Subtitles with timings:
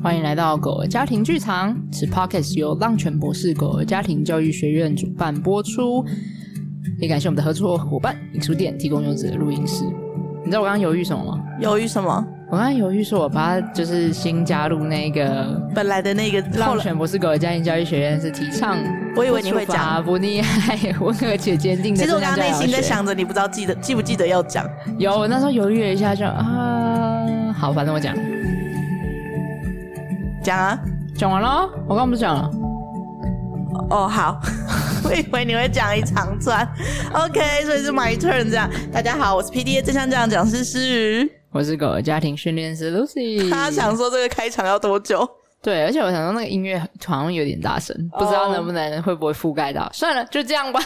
[0.00, 1.76] 欢迎来到狗儿家庭剧场。
[1.90, 6.04] 此 Podcast 由浪犬博士狗儿家庭教育学院主办播出，
[7.00, 9.84] 也感谢我们的合作伙伴影书店提供优质的录音室。
[10.44, 11.42] 你知道我刚刚犹豫什么吗？
[11.60, 12.24] 犹豫什么？
[12.50, 18.78] 我刚刚犹豫说，我把它就是新加入那个本来的那个浪犬博士狗儿家庭教育学院是提倡，
[19.16, 22.00] 我以为你会讲不溺爱温和且坚定的。
[22.00, 24.64] 其实我刚刚内心在想着，你不知道记得记不记得要讲？
[24.96, 28.16] 有，我那时候犹豫了一下就，就啊，好，反正我讲，
[30.48, 30.80] 讲啊，
[31.14, 31.68] 讲完了。
[31.86, 32.50] 我刚刚不是讲了？
[33.90, 34.40] 哦，好，
[35.04, 36.66] 我以为你会讲一长串。
[37.12, 38.66] OK，所以是 my turn 这样。
[38.90, 41.30] 大家好，我是 PDA 正向教养讲师诗雨。
[41.50, 43.50] 我是狗儿家庭训练师 Lucy。
[43.50, 45.28] 他想说这个开场要多久？
[45.60, 48.22] 对，而且我想到那个音乐好像有点大声，oh.
[48.22, 49.90] 不知道能不能会不会覆盖到。
[49.92, 50.80] 算了，就这样吧。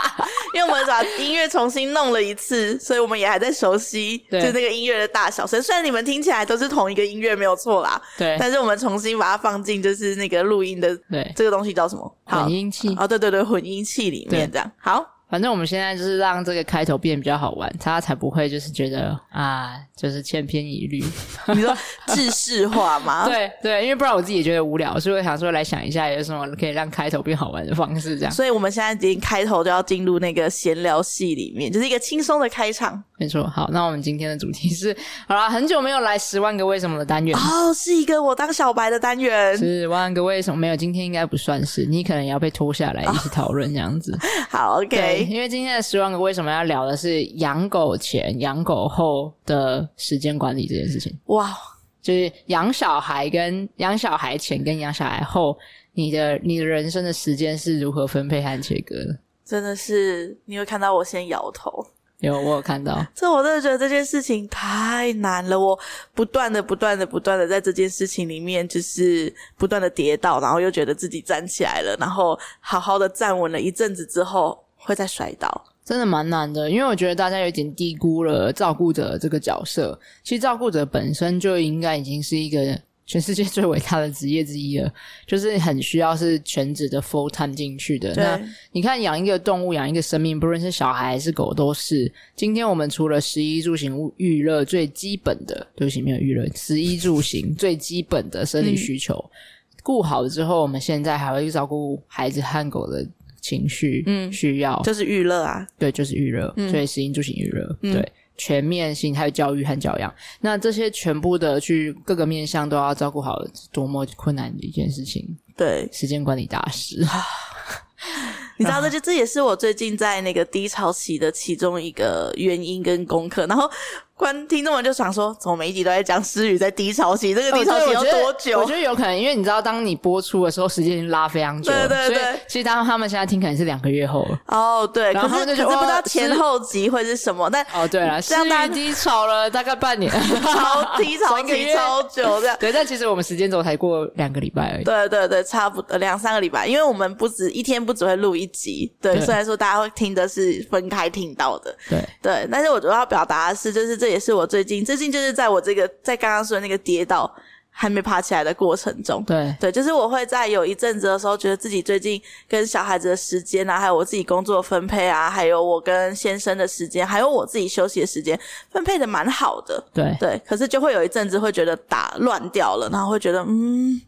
[0.54, 5.62] 因为我们把音乐重新弄了一次，所以我们也还在熟悉，就那个音乐的大小声。
[5.62, 8.00] 虽然你们听起来都是同一个音乐，没有错啦。
[8.16, 8.36] 对。
[8.38, 12.16] 但是我们重新把它放进就是那个录音的，对，这个东西叫什么？
[12.26, 12.94] 混音器。
[12.98, 14.70] 哦，对对对，混音器里面这样。
[14.78, 15.04] 好。
[15.28, 21.04] 反正我们现在就是让这个开头变比较好玩，他才不会就是觉得啊，就是千篇一律。
[21.54, 21.76] 你说
[22.08, 23.26] 制式化吗？
[23.28, 28.32] 对对，因为不然我自己也觉得无聊，所以我想说来想一下有什么可以让开头变好玩的方式，这样。
[28.32, 33.02] 所以我们现在已经开头就要进入那个闲聊戏里面，就是一个轻松的开场。
[33.18, 44.16] 没错，好，那我们今天的主题是，好啦，很久没有来十万个为什么的单元哦，是一个我当小白的单元，十万个为什么没有，今天应该不算是，你可能也要被拖下来一起讨论这样子。
[44.48, 51.16] 好，OK，因为今天的十万个为什么要聊的是养狗前、养狗后的时间管理这件事情。
[51.26, 51.56] 哇，
[52.00, 55.56] 就是养小孩跟养小孩前跟养小孩后，
[55.92, 59.18] 你的你的人生的时间是如何分配和切割的？
[59.44, 61.84] 真的是，你会看到我先摇头。
[62.20, 63.00] 有，我有看到。
[63.14, 65.58] 这我真的觉得这件事情太难了。
[65.58, 65.78] 我
[66.14, 75.64] 不断的、不断的、不断的在这件事情里面，就是不断的跌倒，然后又觉得自己站起来了，然后好好的站稳了一阵子之后，会再摔倒。
[75.84, 79.98] 真的蛮难的，因为我觉得大家有点低估了照顾者这个角色。
[80.24, 82.78] 其实照顾者本身就应该已经是一个。
[83.10, 84.92] 全世界最伟大的职业之一了，
[85.26, 88.12] 就是很需要是全职的 full time 进去的。
[88.14, 88.38] 那
[88.70, 92.12] 你看，养一个动物，养一个生命，不论是小孩还是狗，都是。
[92.36, 103.02] 今天我们除了食衣住行娱乐最基本的，对不起，没有娱乐，食衣住行 最基本的生理需求，嗯、顾好了之后，我们现在还会照顾孩子和狗的
[103.48, 104.80] 情绪，嗯，需要。
[104.82, 108.12] 就是娱乐啊，对，就是娱乐，嗯、所以食衣住行娱乐，嗯、对。
[108.40, 115.26] 全面性还有教育和教养，那这些全部的去各个面向都要照顾好，多么困难的一件事情。
[115.56, 117.04] 对，时间管理大师，
[118.58, 123.70] 你知道这就这也是我最近在那个低潮期的其中一个原因跟功课，然后。
[124.18, 127.32] 观听众们就想说，怎么每一集都在讲诗雨在低潮期？
[127.32, 128.58] 这个低潮期要多久？
[128.58, 131.86] 我觉得有可能，因为你知道，当你播出的时候，时间已经拉非常久了。
[131.86, 132.24] 对对对。
[132.24, 134.40] 所以其实当他们现在听，可能是两个月后了。
[134.46, 135.12] 哦，对。
[135.12, 140.10] 然后可是可是不知道前后集会是什么，但哦，对了，诗瑜低潮了大概半年，
[140.42, 142.56] 超低潮期超久这样。
[142.58, 144.84] 对，但其实我们时间轴才过两个礼拜而已。
[144.84, 148.92] 对对对，差不多两三个礼拜，因为我们不止一天不只会录一集。
[149.00, 151.76] 对，虽然说大家会听的是分开听到的。
[151.88, 154.84] 对对，但是我主要表达的是，就是这也是我最近。
[154.84, 157.32] 最近就是在我这个在刚刚说的那个跌倒
[157.70, 168.36] 还没爬起来的过程中，对对，就是我会在有一阵子的时候，觉得自己最近跟小孩子的时间啊，还有我自己工作分配啊，还有我跟先生的时间，还有我自己休息的时间
[168.70, 170.42] 分配的蛮好的，对对。
[170.44, 174.00] 可是就会有一阵子会觉得打乱掉了，然后会觉得嗯，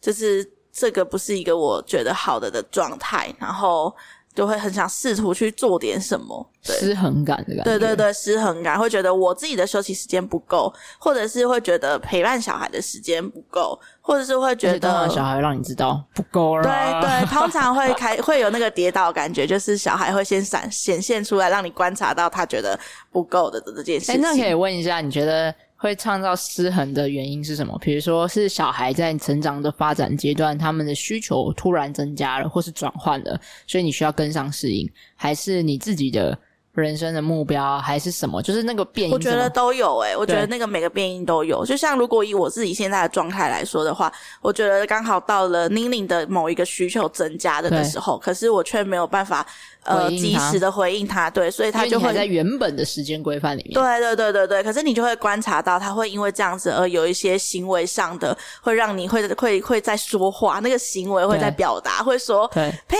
[0.00, 0.48] 就是
[0.80, 3.94] 这个不是一个我觉得好的的状态，然后。
[4.32, 7.64] 就会很想试图去做点什么，失衡感的感觉。
[7.64, 16.62] 对对对，失衡感会觉得我自己的休息时间不够，或者是会觉得陪伴小孩的时间不够，或者是会觉得小孩让你知道不够了。
[16.62, 22.78] 对对，通常会开会有那个跌倒感觉，就是小孩会先闪显现出来，让你观察到他觉得
[23.10, 24.14] 不够的这件事情。
[24.14, 25.52] 哎，那可以问一下，你觉得？
[25.82, 27.74] 会创造失衡的原因是什么？
[27.80, 34.86] 比如说是小孩在成长的发展阶段，他们的需求突然增加了，或是转换了，所以你需要跟上适应，
[35.16, 36.38] 还是你自己的
[36.80, 38.40] 人生的目标，还是什么？
[38.42, 39.14] 就是那个变因。
[39.14, 41.64] 我觉得都有诶、欸，我觉得那个每个变音都有。
[41.64, 44.10] 就像如果以我自己现在的状态来说的话，
[44.40, 49.46] 我觉得刚好到了宁宁的某一个需求增加的的时候，可是我却没有办法。
[49.82, 53.72] 呃，及时的回应他，对，所以他就会在原本的时间规范里面。
[53.72, 62.98] 对对对对对，可是你就会观察到，他会因为这样子而有一些行为上的，会让你会会会在说话，那个行为会在表达，会说，对，陪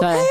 [0.00, 0.24] 陪我。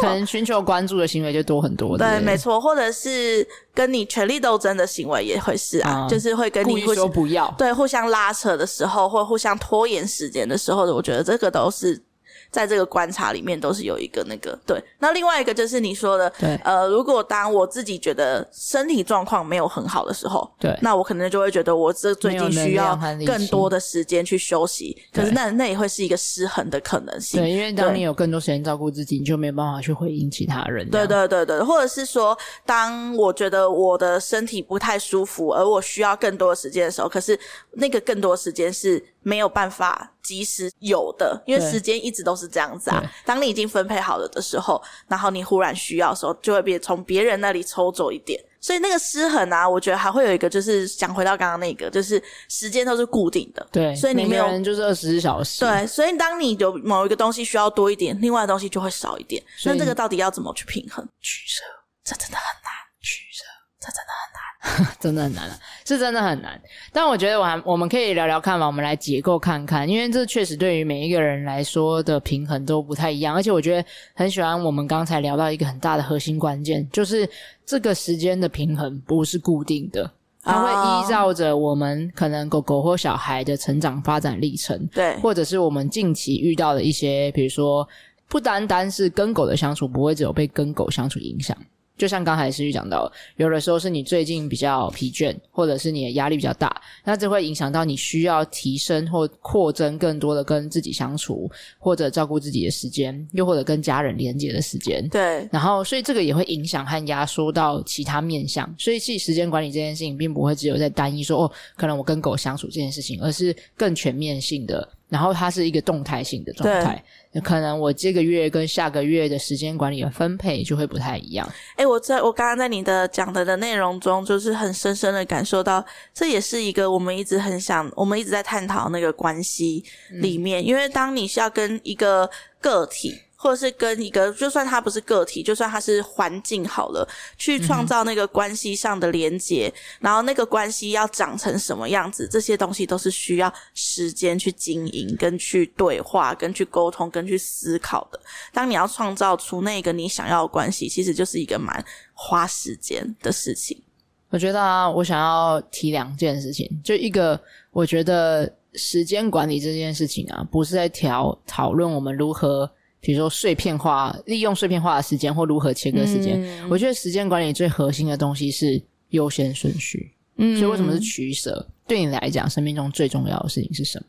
[0.00, 1.96] 可能寻求关注的行为就多很多。
[1.96, 12.00] 对，没错，或者是跟你权力斗争的行为也会是啊，嗯、就是会跟你说不要，对，互相拉扯的时候，或互相拖延时间的时候，我觉得这个都是。
[12.50, 14.82] 在这个观察里面，都是有一个那个对。
[14.98, 24.96] 那另外一个就是你说的，对，呃，如果当我自己觉得身体状况没有很好的时候，对，那我可能就会觉得我这最近需要更多的时间去休息。
[25.12, 27.40] 可是那那也会是一个失衡的可能性。
[27.40, 30.88] 对，因为当你有更多时间照顾自己，你就没有办法去回应其他人。
[30.90, 32.36] 对对对对，或者是说，
[32.66, 37.38] 当我觉得我的身体不太舒服，而我需要更多的时间的时候，可是
[37.72, 39.02] 那个更多时间是。
[39.22, 43.02] 没有办法及时有的，因为时间一直都是这样子啊。
[43.24, 48.42] 当你已经分配好了的时候，然后你忽然需要的时候，就会别从别人那里抽走一点。
[48.62, 53.66] 所以那个失衡啊，我觉得还会有一个，就是想回到刚刚那个，就是时间都是固定的。
[53.72, 55.60] 对，所以你没有人就是二十四小时。
[55.60, 59.42] 对，所以当你有某一个东西需要多一点，另外的东西就会少一点。
[59.64, 61.02] 那这个到底要怎么去平衡？
[61.22, 61.62] 取舍，
[62.04, 62.70] 这真的很难。
[63.00, 63.44] 取舍，
[63.80, 64.39] 这真的很难。
[65.00, 65.48] 真的很难，
[65.86, 66.60] 是真的很难。
[66.92, 73.34] 但我觉得我还我们可以聊聊看嘛，我们来解构看看，因为这确实对于每一个人来说的平衡都不太一样。
[73.34, 77.26] 而且我觉得很喜欢我们刚才聊到一个很大的核心关键，就是
[77.64, 80.10] 这个时间的平衡不是固定的，
[80.42, 87.88] 它会依照着我们可能狗狗或小孩的成长发展历程，对，或者是我们近期遇到的一些，比如说
[88.28, 91.56] 不单单是跟狗的相处，不会只有被跟狗相处影响。
[92.00, 101.46] 就像刚才思玉讲到，有的时候是你最近比较疲倦，或者是你的压力比较大，那这会影响到你需要提升或扩增更多的跟自己相处
[101.78, 105.06] 或者照顾自己的时间，又或者跟家人连接的时间。
[105.10, 108.74] 对，然后所以这个也会影响和压缩到其他面向。
[108.78, 114.88] 所以其实时间管理这件事情，并不会只有在单一说哦，可能我跟狗相处这件事情，而是更全面性的。
[115.10, 117.04] 然后它是一个动态性的状态，
[117.44, 121.46] 可能我这个月跟下个月的时间管理的分配就会不太一样。
[121.76, 125.84] 诶，我在我刚刚在你的讲的的内容中，就是很深深的感受到，
[126.14, 132.30] 这也是一个我们一直很想，我们一直在探讨那个关系里面，嗯、因为当你是要跟一个
[132.60, 133.20] 个体。
[133.42, 137.08] 或者是跟一个，就算他不是个体，就算他是环境好了，
[137.38, 148.20] 去创造那个关系上的连接，嗯、然后那个关系要长成什么样子，这些东西都是需要时间去经营、跟去对话、跟去沟通、跟去思考的。
[148.52, 151.82] 当你要创造出那个你想要的关系，其实就是一个蛮
[152.12, 153.82] 花时间的事情。
[154.28, 157.40] 我觉得啊，我想要提两件事情，就一个，
[157.70, 162.70] 我觉得时间管理这件事情啊，不是在调讨论我们如何。
[163.00, 170.12] 比如说碎片化，利用碎片化的时间或如何切割时间，嗯、我觉得时间管理最核心的东西是优先顺序。
[170.36, 171.66] 嗯，所以为什么是取舍？
[171.86, 174.06] 对你来讲，生命中最重要的事情是什么？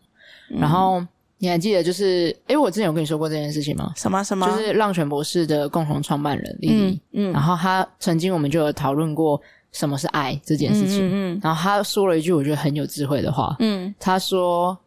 [0.51, 1.01] 嗯、然后
[1.37, 3.91] 你还记得，就是诶，我之前有跟你说过这件事情吗？
[3.95, 4.45] 什么什么？
[4.45, 7.01] 就是浪犬博士的共同创办人丽丽。
[7.13, 9.41] 嗯，然后他曾经我们就有讨论过
[9.71, 11.09] 什么是爱这件事情。
[11.11, 13.55] 嗯，然后他说了一句我觉得很有智慧的话。
[13.59, 14.77] 嗯，他说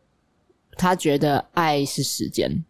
[0.76, 2.64] 他觉得爱是时间。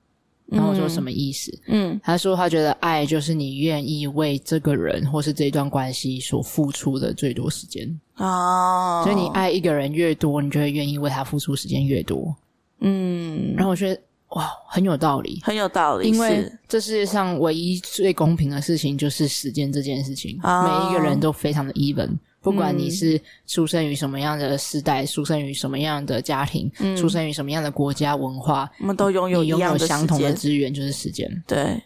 [0.46, 1.52] 然后我说什么意思？
[1.66, 9.02] 嗯，他说他觉得爱就是你愿意为这个人或是这段关系所付出的最多时间哦。
[9.04, 12.34] 所以你爱一个人越多，你就会愿意为他付出时间越多。
[12.80, 14.00] 嗯，然后我觉得
[14.30, 16.08] 哇，很有道理，很有道理。
[16.08, 22.10] 因为这世界上唯一最公平的事情就是时间这件事情，哦，每一个人都非常的 even。
[22.44, 31.26] 不管你是出生于什么样的时代，嗯、出生于什么样的家庭，嗯、出生于什么样的国家文化，我们都拥有一样的，拥有相同的资源，就是时间。
[31.46, 31.82] 对。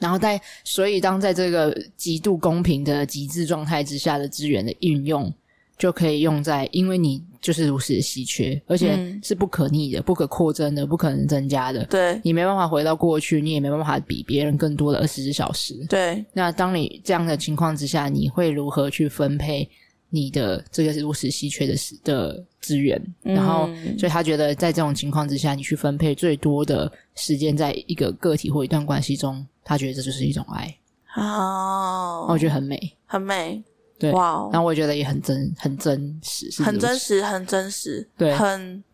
[0.00, 5.32] 然后在，所以当在这个极度公平的极致状态之下的资源的运用，
[5.78, 11.84] 就可以用在，因为你就是如此的稀缺，而且是不可逆的、嗯、不可扩增的、不可能增加的。
[11.84, 12.18] 对。
[12.24, 15.74] 你没办法回到过去，你也没办法比别人更多的二十四小时。
[15.86, 16.24] 对。
[16.32, 19.68] 那当你这样的情况之下，你会如何去分配？
[20.10, 30.76] 你的这个是如此稀缺的的资源，嗯、然后所以他觉得在这种情况之下，你去分配最多的时间在一个个体或一段关系中，他觉得这就是一种爱。
[31.16, 33.62] 哦，我觉得很美，很美，
[33.98, 38.84] 对，哇然后我觉得也很真，很真实，很真实，很真实，对，很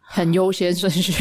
[0.00, 1.12] 很优先顺序，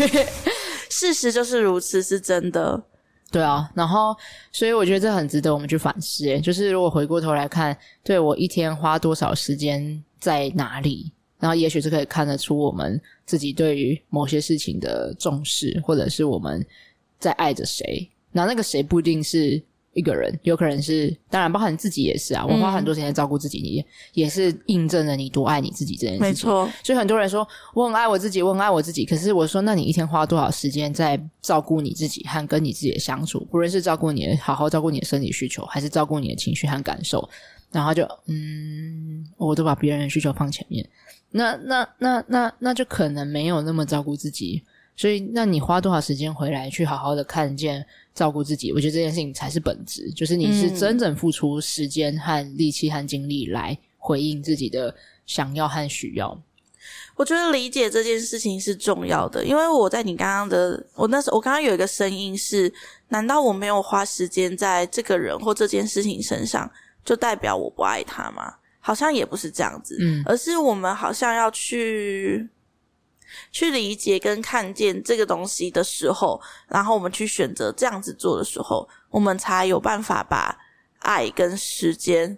[0.90, 2.84] 事实就是如此，是真的。
[3.36, 4.16] 对啊，然后
[4.50, 6.26] 所以我觉得这很值得我们去反思。
[6.26, 16.66] 诶，就是如果回过头来看，对我一天花多少时间在哪里，然后也许是可以看得出我们自己对于某些事情的重视，或者是我们
[17.20, 18.10] 在爱着谁。
[18.32, 19.62] 那那个谁不一定是
[19.96, 22.46] 一个人，有可能是当然包含自己也是啊。
[22.46, 26.28] 我花很多时间照顾自己，你、嗯、也是印证了你多爱你自己这件事情。
[26.28, 29.06] 没错，所以很多人说我很爱我自己，我很爱我自己。
[29.06, 33.40] 可是我说，那你一天花多少时间在照顾你自己和跟你自己的相处？
[33.50, 37.28] 不论是照顾你的，好好照顾你的生理需求，还是照顾你的情绪和感受，
[37.72, 40.86] 然后就嗯，我都把别人的需求放前面，
[41.32, 44.62] 那那那那那就可能没有那么照顾自己。
[44.98, 48.72] 所以，那你花多少时间回来去好好的看见照顾自己？
[48.72, 56.42] 我觉得这件事情才是本质，就是你是真正付出时间和力气和精力来回应自己的想要和需要。
[57.18, 62.72] 我觉得理解这件事情是重要的，因为我在你刚刚的，我那时候我刚刚有一个声音是：
[63.10, 66.72] 难道我没有花时间在这个人或这件事情身上，
[67.04, 68.54] 就代表我不爱他吗？
[68.80, 72.48] 好像也不是这样子，嗯，而是我们好像要去。
[73.52, 80.58] 去理解跟看见这个东西的时候，然后我们去选择这样子做的时候，我们才有办法把
[81.00, 82.38] 爱跟时间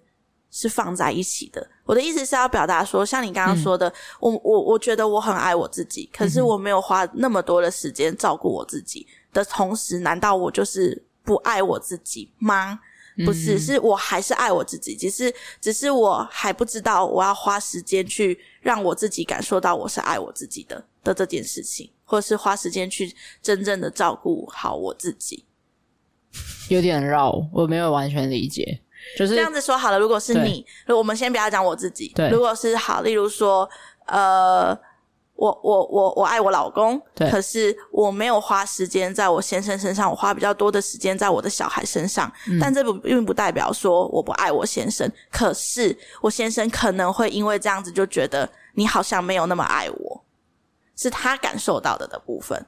[0.52, 1.70] 是放在一起的。
[1.86, 12.80] 我的意思是要表达说，像你刚刚说的，嗯、我我我觉得我很爱我自己，可是我没有花那么多的时间照顾我自己的同时，难道我就是不爱我自己吗？
[13.26, 25.46] 不是，是我还是爱我自己，只是只是我还不知道我要花时间去让我自己感受到我是爱我自己的的这件事情，或是花时间去真正的照顾好我自己。
[26.70, 28.82] 有点绕，我没有完全理解。
[29.18, 32.12] 就是这样子说好了，如果是你，我们先不要讲我自己。
[32.16, 33.70] 对，如果是好，例如说，
[34.06, 34.78] 呃。
[35.38, 42.32] 我我我我爱我老公，可是我没有花时间在我先生身上，我花比较多的时间在我的小孩身上。
[42.50, 50.24] 嗯、但这不并不代表说我不爱我先生，可是我先生可能会因为这样子就觉得你好像没有那么爱我，
[50.96, 52.66] 是他感受到的的部分。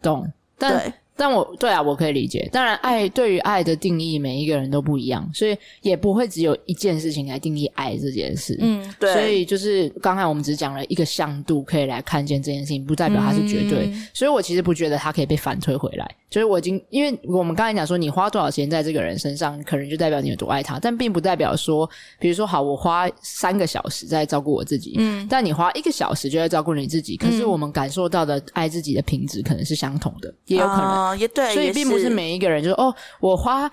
[0.00, 0.92] 懂，对。
[1.16, 2.48] 但我对啊，我可以理解。
[2.52, 8.56] 当然，爱对于爱的定义，每一个人都不一样，所以也不会只有一件事情来定义爱这件事。
[8.60, 9.12] 嗯，对。
[9.12, 13.86] 所以就是刚才我们只讲了一个向度，可以来看见这件事情，不代表它是绝对。
[13.86, 16.08] 嗯、所以我其实不觉得它可以被反推回来。
[16.28, 31.10] 就是我已经，因为我们刚才讲说，你花多少时间在这个人身上，可能就代表你有多爱他，但并不代表说，比如说，好，我花三个小时在照顾我自己，嗯，但你花一个小时就在照顾你自己，可是我们感受到的爱自己的品质可能是相同的，也有可能。
[31.10, 33.70] 哦，也对，所以并不是每一个人就是哦，我花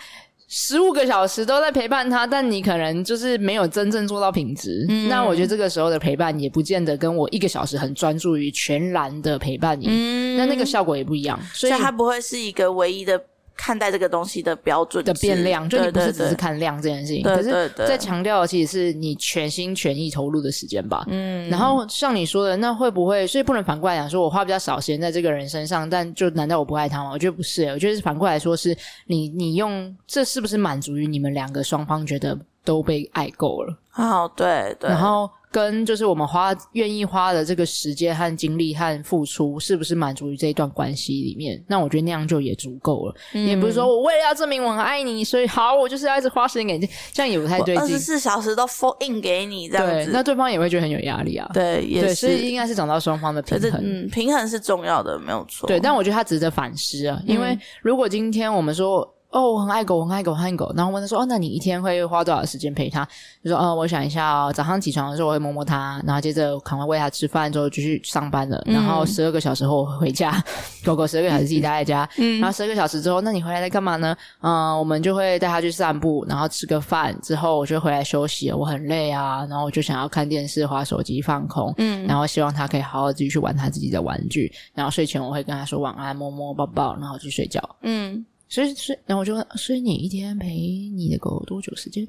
[0.56, 4.86] 十五个小时都在陪伴他，但你可能就是没有真正做到品质。
[4.88, 11.40] 嗯，那我觉得这个时候的陪伴也不见得跟我一个小时很专注于全然的陪伴你，嗯，那那个效果也不一样。
[11.54, 13.20] 所以它不会是一个唯一的。
[13.56, 21.06] 看待这个东西的标准的变量，就你不是只是看量这件事情，对对对，可是在强调的其实是你全心全意投入的时间吧。
[21.08, 23.26] 嗯，然后像你说的，那会不会？
[23.28, 27.12] 所以不能反过来讲，说我花比较少时间在这个人身上，但就难道我不爱他吗？
[27.12, 33.78] 我觉得不是，我觉得是反过来说，是你你用这是不是满足于你们两个双方觉得都被爱够了？
[33.96, 35.30] 哦，对对，然后。
[35.54, 41.64] 跟就是我们花愿意花的这个时间和精力和付出，是不是满足于这一段关系里面？
[41.68, 43.16] 那我觉得那样就也足够了。
[43.34, 47.84] 嗯、也不是说我为了要证明我很爱你，所以好，我就是要一直花时间给你，这样也不太对劲。
[47.84, 51.48] 二十四小时都 full in 给你这样子，对，那对方也会觉得很有压力啊。
[51.54, 53.80] 对，也是，所以应该是找到双方的平衡。
[53.84, 55.68] 嗯，平衡是重要的，没有错。
[55.68, 59.08] 对，但我觉得他值得反思啊，因为如果今天我们说。
[59.34, 60.72] 哦，我很爱狗，我很爱狗，我很爱狗。
[60.76, 63.04] 然后问他说：“哦，那你一天会花多少时间陪他？”
[63.44, 68.62] 就说：“哦，我想一下哦，早上起床的时候我会摸摸它，然后接着赶快喂它吃饭，之后就去上班了。
[68.66, 70.54] 然后十二个小时后回家，嗯、
[70.86, 72.08] 狗狗十二个小时自己待在家。
[72.18, 74.16] 嗯，然后十二个小时之后，那你回来在干嘛呢？
[74.42, 78.52] 嗯，我们就会带它去散步，然后吃个饭之后，我就回来休息。
[78.52, 81.74] 我很累啊，然后我就想要看电视、划手机、放空。
[81.80, 84.52] 嗯，然后希望它可以好好自己去玩它自己的玩具。
[84.76, 87.60] 然后睡前我会跟它说晚安，摸摸抱抱，然后去睡觉。
[87.82, 88.24] 嗯。
[88.54, 90.48] 所以，所以，然后我就问，所以你一天陪
[90.96, 92.08] 你的狗多久时间？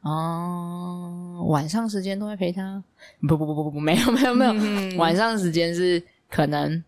[0.00, 2.82] 哦、呃，晚上时间都会陪它？
[3.28, 6.82] 不不不不不，没有没有没有，嗯、 晚上时间是可能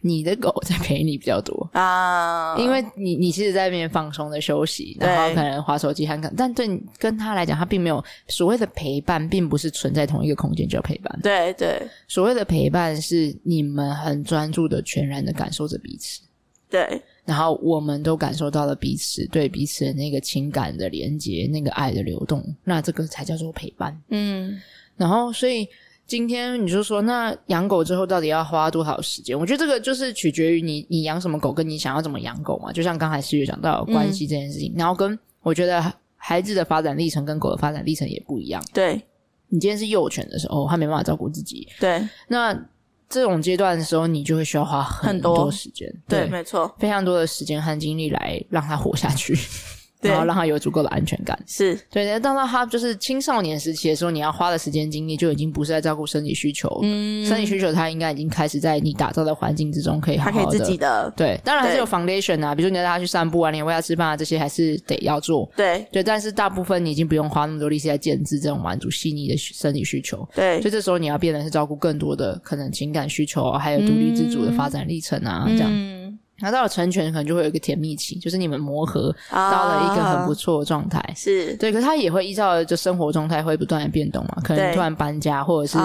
[0.00, 11.20] 你的狗在陪你比较多啊，因为你你其实在那边放松的休息，然后可能划手机看看，但对跟他来讲，他并没有所谓的陪伴，并不是存在同一个空间就要陪伴。
[11.22, 16.22] 对对，所谓的陪伴是你们很专注的、全然的感受着彼此。
[16.70, 17.02] 对。
[17.28, 23.94] 然后我们都感受到了彼此对彼此的那个情感的连接，那个爱的流动，那这个才叫做陪伴。
[24.08, 24.58] 嗯，
[24.96, 25.68] 然后所以
[26.06, 29.38] 今天你就说，那养狗之后到底要花多少时间？
[29.38, 32.72] 我觉得这个就是取决于你你养什么狗，跟你想要怎么养狗嘛。
[32.72, 38.64] 就像刚才思月讲到关系这件事情，嗯、然后跟我觉得孩子的发展历程跟狗的发展历程也不一样。
[38.72, 38.94] 对，
[39.48, 41.68] 你今天是幼犬的时候，它没办法照顾自己。
[41.78, 42.58] 对，那。
[43.08, 45.50] 这种阶段的时候，你就会需要花很多。
[45.50, 49.36] 时间，对，没错，非常多的时间和精力来让他活下去。
[50.00, 52.18] 然后让他有足够的安全感，是对。
[52.20, 61.40] 当到他就是青少年时期的时候，你要花的时间精力就已经不是在照顾生理需求，嗯，生理需求他应该已经开始在你打造的环境之中可以好好的，他可以自己的，对。
[61.44, 66.02] 当然还是有 foundation 啊，比如说你要带他去散步啊，你喂他吃饭啊，这些还是得要做，对对。
[66.02, 70.60] 但是大部分你已经不用花那么多力气来建置这种满足细腻的生理需求，对。
[70.60, 76.18] 所以这时候你要变得是照顾更多的可能情感需求，还有独立自主的发展历程啊，嗯、这样。
[76.40, 81.72] 嗯拿到了成全，可能就会有一个甜蜜期，就是你们磨合到了一个很不错的状态，是对。
[81.72, 85.76] 可是他也会依照就生活状态会不断的变动嘛，可能突然搬家，或者是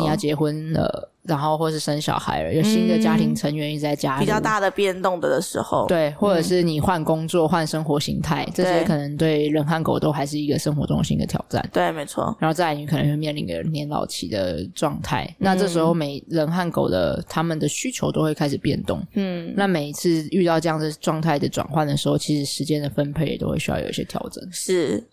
[0.00, 1.11] 你要结婚了。
[1.24, 11.64] 然后或是生小孩了，有新的家庭成员一直在家里，比较大的变动的时候，对，或者是你换工作、换生活形态，这些可能对人和狗都还是一个生活中心的挑战。
[11.72, 12.36] 对，没错。
[12.40, 19.00] 然后再来，你可能会面临一个年老期的状态，那这时候每人和狗的他们的需求都会开始变动。
[19.14, 24.44] 嗯，那每一次遇到这样的状态的转换的时候，其实时间的分配也都会需要有一些调整。
[24.50, 25.06] 是，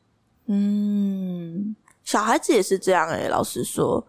[0.47, 4.03] 嗯，小孩子也是这样诶，老实说。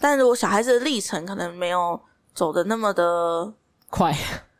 [0.00, 2.00] 但如果小孩子的历程可能没有
[2.32, 3.52] 走的那么的
[3.90, 4.16] 快，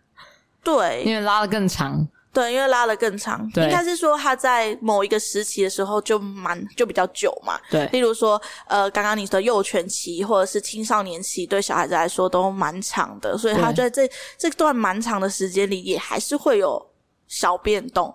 [0.63, 14.07] 对，因为拉的更长，对，因为拉的更长，应该是说他在某一个时期的时候就蛮就比较久嘛，对，例如说呃，刚刚你说幼犬期或者是青少年期，对小孩子来说都蛮长的，所以他在这
[14.37, 16.85] 这段蛮长的时间里也还是会有
[17.29, 18.15] 小变动，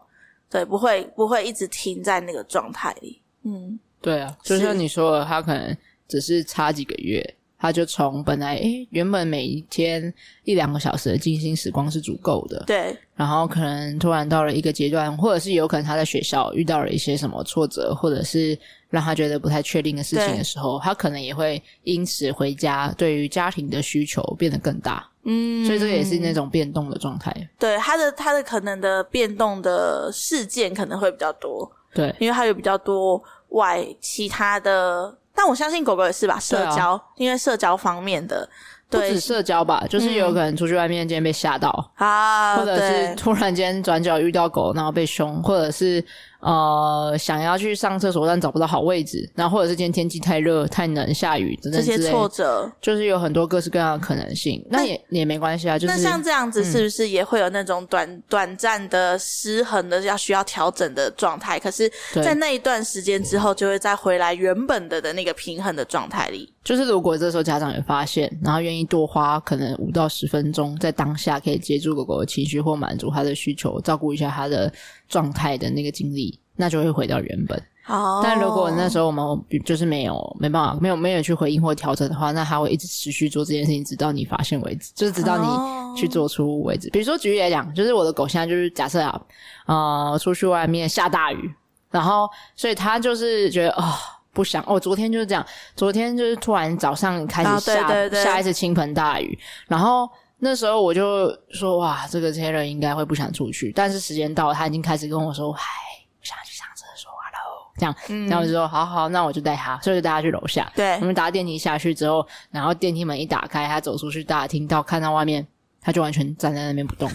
[0.50, 5.76] 对，不会不会一直停在那个状态里，嗯，对啊，就像你说的，他可能。
[6.08, 12.96] 只是差几个月，他就从本来诶原本每一天一两个小时的静心时光是足够的，对。
[13.16, 18.58] 然后可能突然到了一个阶段，或者是有可能他在学校遇到了一些什么挫折，或者是
[18.90, 25.10] 让他觉得不太确定的事情的时候，他可能也会因此回家，对于家庭的需求变得更大。
[25.24, 27.34] 嗯，所以这个也是那种变动的状态。
[27.58, 35.18] 对，他的他的可能的变动的事件可能会比较多，对，因为他有比较多外其他的。
[35.36, 38.50] 但我相信狗狗也是吧，社交，啊、因为社交方面的，
[38.90, 46.04] 对，不止社交吧，就是有可能出去外面今天被吓到啊，或者是突然间转角遇到狗，然后被凶，或者是。
[46.42, 54.64] 呃，想要去上厕所，但找不到好位置，然后或者是今天天气太热、太冷、下雨等等这些挫折，就是有很多各式各样的可能性。
[54.70, 61.60] 那，那也也没关系啊，就是那像这样子，是不是也会有那种短、嗯、短暂的失衡的要需要调整的状态？
[61.60, 66.52] 可是，在那一段时间之后，就会再回来原本的的那个平衡的状态里。
[66.64, 74.72] 就是如果这时候家长有发现，然后愿意多花可能五到十分钟，在当下可以接住狗狗的情绪或满足它的需求，照顾一下它的
[75.08, 76.35] 状态的那个精力。
[76.56, 77.62] 那就会回到原本。
[77.84, 79.24] 好，但如果那时候我们
[79.64, 86.90] 就是没有没办法，没有没有去回应或调整的话，那他会一直持续做这件事情，直到你发现为止，就是直到你去做出为止。
[86.90, 89.22] 比如说举例来讲，就是我的狗现在就是假设啊，
[89.68, 91.54] 呃，出去外面下大雨，
[91.92, 93.94] 然后所以它就是觉得啊、哦、
[94.34, 99.38] 不想哦，昨天就是这样，昨天就是突然早上开始下、下一次倾盆大雨，
[99.68, 100.10] 然后。
[100.38, 105.95] 那时候我就说哇，这个 Taylor 应该会不想出去，但是时间到了，他已经开始跟我说，嗨，我
[106.26, 110.70] 想去上厕所了，这样，嗯、然后我就说好好，那我就带他，所以就带他去楼下。
[110.76, 115.46] 对，我们搭电梯下去之后，然后电梯门一打开，他走出去大厅，到看到外面。
[115.86, 117.08] 他就完全站在那边不动，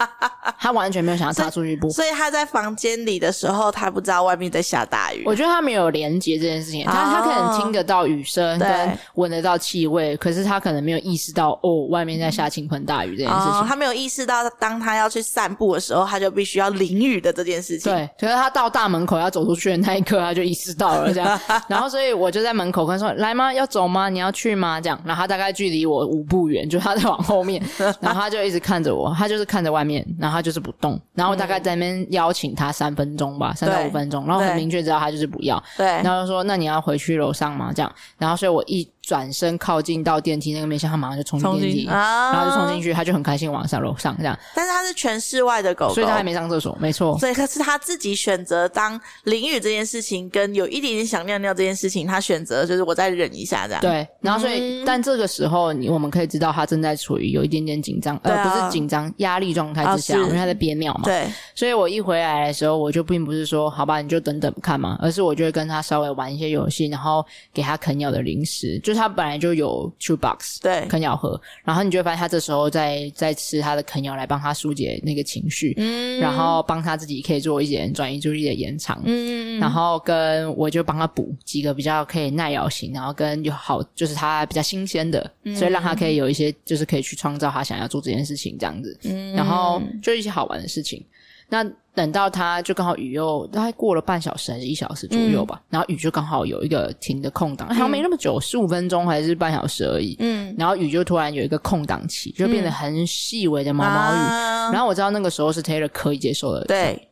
[0.60, 1.88] 他完全没有想要踏出去一步。
[1.88, 5.22] 所以他在房间里的时候，他不知道外面在下大雨。
[5.24, 13.52] 我觉得他没有连接这件事情，他、oh, 他可能听得到雨声跟闻得到气味，可是他可能没有意识到哦，外面在下倾盆大雨这件事情。
[13.54, 17.90] Oh, 他没有意识到，当他要去散步的时候，他就必须要淋雨的这件事情。
[17.90, 21.40] 对，可是他到大门口要走出去的那一刻，他就意识到了这样。
[21.68, 23.50] 然后，所以我就在门口跟他说：“来吗？
[23.54, 24.10] 要走吗？
[24.10, 25.00] 你要去吗？”这样。
[25.06, 27.62] 然后他大概距离我五步远，就他在往后面，
[28.00, 28.94] 然后他就一直看着。
[28.94, 37.72] 我他就是看着外面，然后他就是不动，然后大概在那边邀请他三分钟吧，三到五分钟，然后很明确知道他就是不要，对，然后就说那你要回去楼上吗？
[37.74, 38.88] 这样，然后所以我一。
[39.02, 44.38] 转身靠近到电梯那个面向，他马上就冲进电梯，然后就冲进去，他就很开心往上楼上这样。
[44.54, 47.18] 但是他是全室外的狗狗，所以他还没上厕所，没错。
[47.18, 53.80] 所以可是他自己选择当淋雨这件事情，跟有一点点想尿尿这件事情，他选择就是我再忍一下这样。
[53.80, 61.02] 对，然后所以，嗯、但这个时候你我们可以知道他正在处于有一点点紧张，啊、呃，不是紧张，压力状态之下，哦、因为他在憋尿嘛。
[61.04, 91.04] 对，所以我一回来的时候，我就并不是说好吧，你就等等看嘛，而是我就会跟他稍微玩一些游戏，然后给他啃咬的零食，就是他本来就有 chew box，对，啃咬盒，然后你就会发现他这时候在在吃他的啃咬来帮他疏解那个情绪，嗯，然后帮他自己可以做一点转移注意力的延长，嗯，然后跟我就帮他补几个比较可以耐咬型，然后跟有好就是他比较新鲜的，嗯、所以让他可以有一些就是可以去创造他想要做这件事情这样子，嗯，然后就一些好玩的事情。
[91.48, 100.16] 那等到他就刚好雨又大概过了半小时还是一小时左右吧，嗯、然后雨就刚好有一个停的空档，好像没那么久，十五分钟还是半小时而已。
[100.20, 104.16] 嗯，然后雨就突然有一个空档期，就变得很细微的毛毛雨。
[104.16, 107.08] 嗯、然后我知道那个时候是 Taylor 可以接受的，对。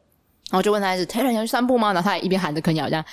[0.51, 1.93] 然后就问他是 Taylor 你要去散步吗？
[1.93, 3.05] 然后他也一边喊着啃咬这样。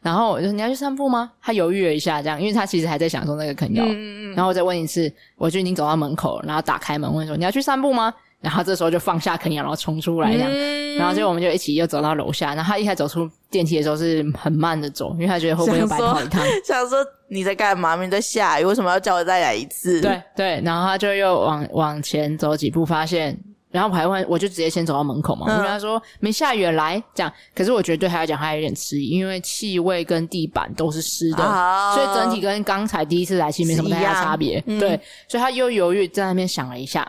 [0.00, 1.30] 然后我就说你要去散步吗？
[1.40, 3.84] 他犹豫了一下这样，因为他其实还在享受那个啃咬。
[3.84, 4.34] 嗯嗯。
[4.34, 8.12] 然后我再问一次，我就已经走到门口，然后打开门问说你要去散步吗？
[8.42, 12.56] 然后这时候就放下啃咬，然后冲出来这样，嗯、然后就我们就一起又走到楼下。
[12.56, 16.44] 然后他一开始走出电梯的时候是很慢的走，因为他觉得会不会又白跑一趟。
[16.66, 17.94] 想说，你在干嘛？
[17.94, 20.00] 你在下雨，为什么要叫我再来一次？
[20.02, 23.38] 对对，然后他就又往往前走几步，发现，
[23.70, 25.46] 然后我还问，我就直接先走到门口嘛。
[25.48, 34.60] 嗯、我跟他说没下雨来这样，可是我觉得对他来讲他有点迟疑，因为气味跟地板都是湿的，哦、所以整体跟刚才第一次来其实没什么太大差别。
[34.66, 37.06] 嗯、对，所以他又犹豫在那边想了一下。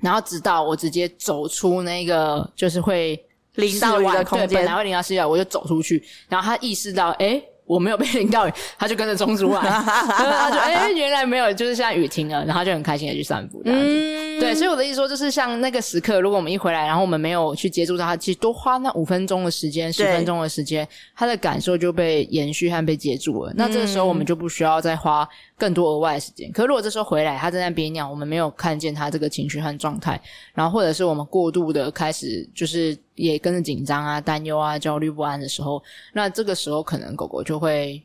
[0.00, 3.20] 然后直到我直接走出那个就是会
[3.54, 6.02] 淋到雨的空间，对，本来会淋到室外，我就走出去。
[6.28, 13.86] 然后他意识到，诶我没有被淋到雨，他就跟着冲出来， 他就哎，原来没有，就是现在雨停了，然后他就很开心的去散步这样子。
[13.86, 23.52] 嗯、对，所以我的意思说，就是像那个时刻，如果我们一回来，然后我们没有去接触到他，其实多花那五分钟的时间、十分钟的时间，他的感受就被延续和被接住了。
[23.54, 25.28] 那这个时候我们就不需要再花
[25.58, 26.50] 更多额外的时间。
[26.52, 30.20] 可是如果这时候回来，他正在憋尿，我们没有看见他这个情绪和状态，
[30.54, 32.96] 然后或者是我们过度的开始就是。
[33.18, 35.82] 也跟着紧张啊、担忧啊、焦虑不安的时候，
[36.14, 38.02] 那这个时候可能狗狗就会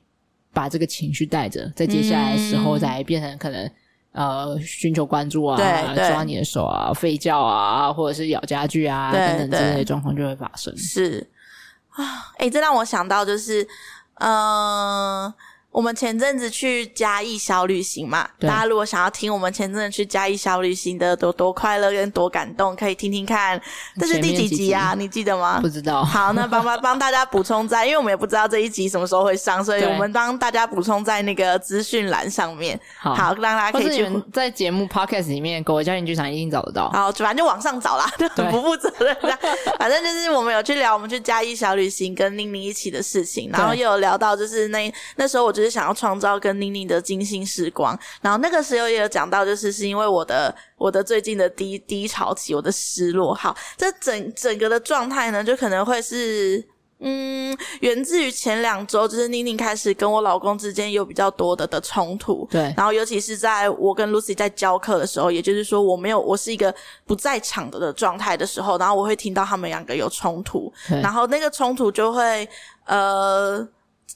[0.52, 3.66] 把这个情绪带着，在接下来的时候再变成可能、
[4.12, 10.76] 嗯、呃寻求关注啊、抓你的手啊、吠叫啊，或者是咬家具啊等等之类的状况就会发生。
[10.76, 11.26] 是
[11.90, 13.64] 啊，诶，这让我想到就是，
[14.16, 15.34] 嗯、呃。
[15.74, 23.60] 我们前阵子去嘉义小旅行嘛，大家如果想要听我们前阵子去嘉义小旅行的多多快乐跟多感动，可以听听看。
[24.00, 24.94] 这是第几集啊？
[24.96, 25.60] 你记得吗？
[25.60, 26.04] 不知道。
[26.04, 32.80] 好，那帮帮帮大家补充在，因为我们也不知道这一集什么时候会上，所以我们帮大家补充在那个资讯栏上面。
[33.00, 36.92] 好，好，让大家可以去在节目 podcast 里面，狗狗教练剧场一定找得到。
[36.92, 39.18] 好，反正就往上找啦，就 很不负责任。
[39.22, 39.34] 对
[39.80, 45.63] 反正就是我们有去聊我们去嘉义小旅行跟宁宁一起的事情，然后又有聊到就是那那时候我就。
[45.64, 56.62] 就是想要创造跟妮妮的精心时光，然后那个时候也有讲到，就是是因为我的我的最近的低低潮期，我的失落，好，这整整个的状态呢，就可能会是，
[57.00, 70.70] 嗯，源自于前两周，就是妮妮开始跟我老公之间有比较多的的冲突，对，然后尤其是在我跟 Lucy 在教课的时候，也就是说我没有我是一个不在场的的状态的时候，然后我会听到他们两个有冲突，
[71.02, 72.46] 然后那个冲突就会
[72.86, 73.66] 呃。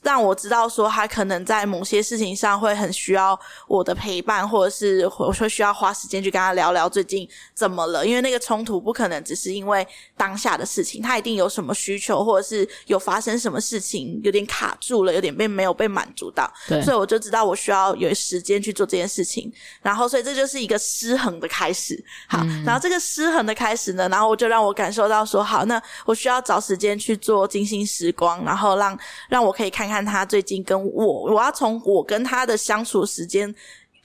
[0.02, 8.06] 让我知道说他可能在某些事情上会很需要我的陪伴，或者是我会需要花时间去跟他聊聊最近怎么了。
[8.06, 16.48] 因为那个冲突不可能只是因为当下的事情，他一定有什么需求，或者是有发生什么事情有点卡住了，有点被没有被满足到。
[16.68, 19.52] 对，所以我就知道我需要有时间去做这件事情。
[19.82, 22.02] 然后，所以这就是一个失衡的开始。
[22.28, 28.96] 好，嗯、然后这个失衡的开始呢，然后我就让我感受到说，好，那我需要找时间去做精心时光，然后让
[29.28, 29.98] 让我可以看。
[29.98, 33.52] 看他最近跟我，我要从我跟他的相处时间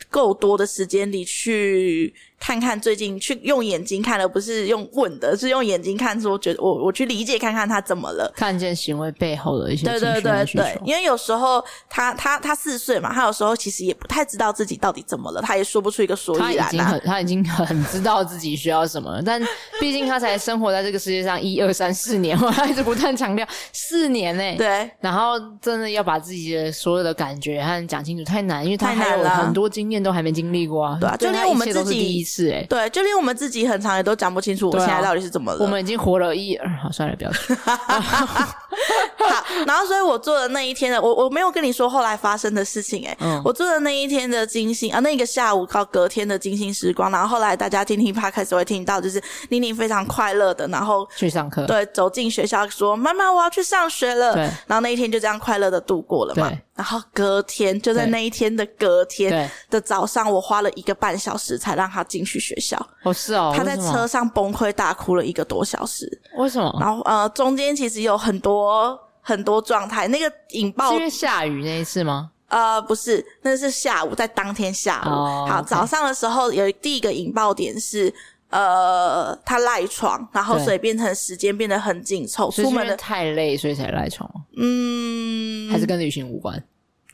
[0.10, 2.12] 够多的时间里去。
[2.46, 6.20] 看看最近去用眼睛看，而不是用问的，是用眼睛看。
[6.20, 10.78] 说，觉得我我去理解看看他怎么了，看见行为背后的一些对对对对。
[10.84, 16.68] 因为有时候他他他四岁嘛，他有时候其实也不太知道自己到底怎么了，他也说不出一个所以然。
[16.68, 19.42] 他已经很他已经很知道自己需要什么了，但
[19.80, 24.58] 毕竟他才生活在这个世界上一二三四年， 我一直不断强调四年呢。
[24.58, 30.98] 对，然后真的要把自己的所有的感觉和讲清楚太难，因为他还有很多经验都还没经历过啊。
[31.00, 32.33] 对啊，就连我们自己。
[32.34, 35.60] 是哎，对，就连我们自己很长也都讲不清楚我现在到底是怎么了。
[35.64, 37.56] 我们已经活了一， 好，算了，不要说。
[37.64, 56.50] 好，然后所以我做的那一天的，我我没有跟你说后来发生的事情，哎，嗯，我做的那一天的金星啊，那个下午到隔天的金星时光，然后后来大家听听 Podcast 会听到，就是妮妮非常快乐的，然后去上课，对，走进学校说妈妈我要去上学了，对，然后那一天就这样快乐的度过了嘛。
[56.50, 62.76] 对然后隔天就在那一天的隔天的早上，我花了一个半小时才让他进去学校。
[63.04, 63.54] 哦，是哦。
[63.56, 66.22] 他在车上崩溃大哭了一个多小时。
[66.38, 66.76] 为什么？
[66.80, 70.08] 然后呃，中间其实有很多很多状态。
[70.08, 72.32] 那个引爆是因为下雨那一次吗？
[72.48, 75.10] 呃，不是，那是下午，在当天下午。
[75.10, 78.14] Oh, 好.早上的时候有第一个引爆点是，
[78.54, 84.30] 呃，他赖床，然后所以变成时间变得很紧凑，出门的太累，所以才赖床。
[84.58, 86.64] 嗯，还是跟旅行无关。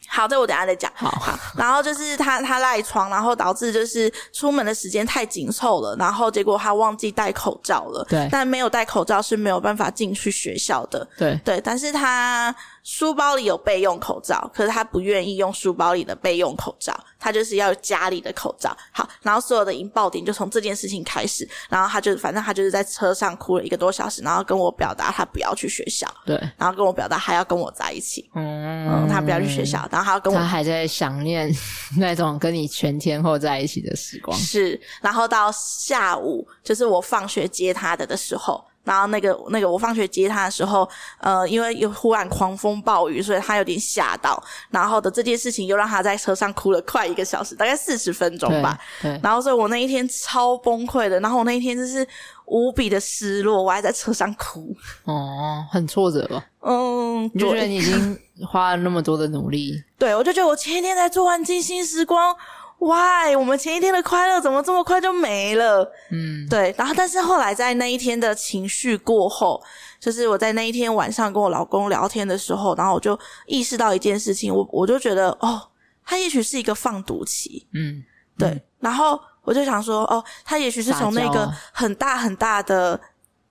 [0.10, 0.92] 好，这我等一下再讲。
[0.96, 8.06] 好，好，然后就是他他赖床，然后导致就是出门的时间太紧凑了，然后结果他忘记戴口罩了。
[8.10, 11.08] 对，但没有戴口罩是没有办法进去学校的。
[11.18, 12.54] 对对，但是他。
[12.92, 18.76] 书包里有备用口罩，可是他不愿意用书包里的备用口罩，他就是要家里的口罩。
[18.92, 31.56] 好，然后所有的引爆点就从这件事情开始，然后他就反正他就是在车上哭了一个多小时，然后跟我表达他不要去学校，对，然后跟我表达他要跟我在一起，嗯，嗯，他不要去学校，然后他要跟我，他还在想念
[31.96, 38.66] 那种跟你全天候在一起的时光，是，然后到下午就是我放学接他的的时候。
[38.84, 40.90] 然后那个那个，我放学接他的时候，
[41.20, 44.42] 呃，因为又忽然狂风暴雨，所以他有点吓到。
[44.72, 48.80] 然后的这件事情又让他在车上哭了快一个小时，大概四十分钟吧。
[49.02, 49.12] 对。
[49.12, 49.20] 对。
[49.22, 51.20] 然后所以我那一天超崩溃的。
[51.20, 52.08] 然后我那一天就是
[52.46, 54.76] 无比的失落，我还在车上哭。
[55.04, 56.44] 哦，很挫折吧？
[56.62, 57.30] 嗯。
[57.34, 59.74] 你就觉得你已经花了那么多的努力。
[60.00, 62.36] 对，我就觉得我前一天才做完静心时光。
[62.80, 63.36] Why？
[63.38, 65.90] 我们前一天的快乐怎么这么快就没了？
[66.12, 66.74] 嗯，对。
[66.78, 69.62] 然后，但是后来在那一天的情绪过后，
[70.00, 75.62] 就是我在那一天晚上跟我老公聊天的时候，然后我就意识到一件事情，我我就觉得，哦，
[76.06, 77.68] 他也许是一个放毒期。
[77.74, 78.04] 嗯，
[78.38, 78.50] 对。
[78.50, 83.00] 嗯，然后我就想说，哦，他也许是从那个很大很大的。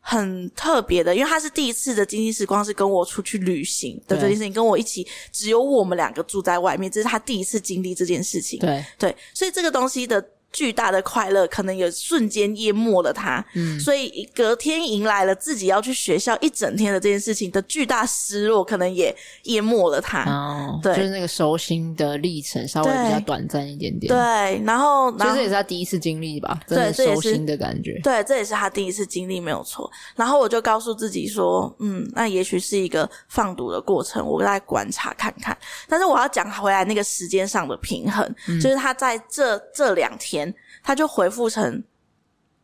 [0.01, 8.59] 很特别的，因为他是第一次的经济时光，是跟我出去旅行的这件事情，跟我一起，只有我们两个住在外面，这是他第一次经历这件事情。
[8.61, 10.25] 对对，所以这个东西的。
[10.51, 20.25] 巨大的快乐可能也瞬间淹没了他，嗯，所以隔天迎来了自己要去学校一整天的这件事情的巨大失落，可能也淹没了他。
[20.25, 24.09] 哦，对，就是那个收心的历程稍微比较短暂一点点。
[24.09, 28.01] 对，然后，其实这也是他第一次经历吧，对，收心的感觉。
[28.03, 29.91] 对，这也是他第一次经历，没有错。
[30.17, 35.57] 然后我就告诉自己说，嗯，那也许是一个放毒的过程，我再观察看看。
[35.89, 40.39] 但是我要讲回来那个时间上的平衡，嗯，就是他在这这两天。
[40.83, 41.83] 他就回复成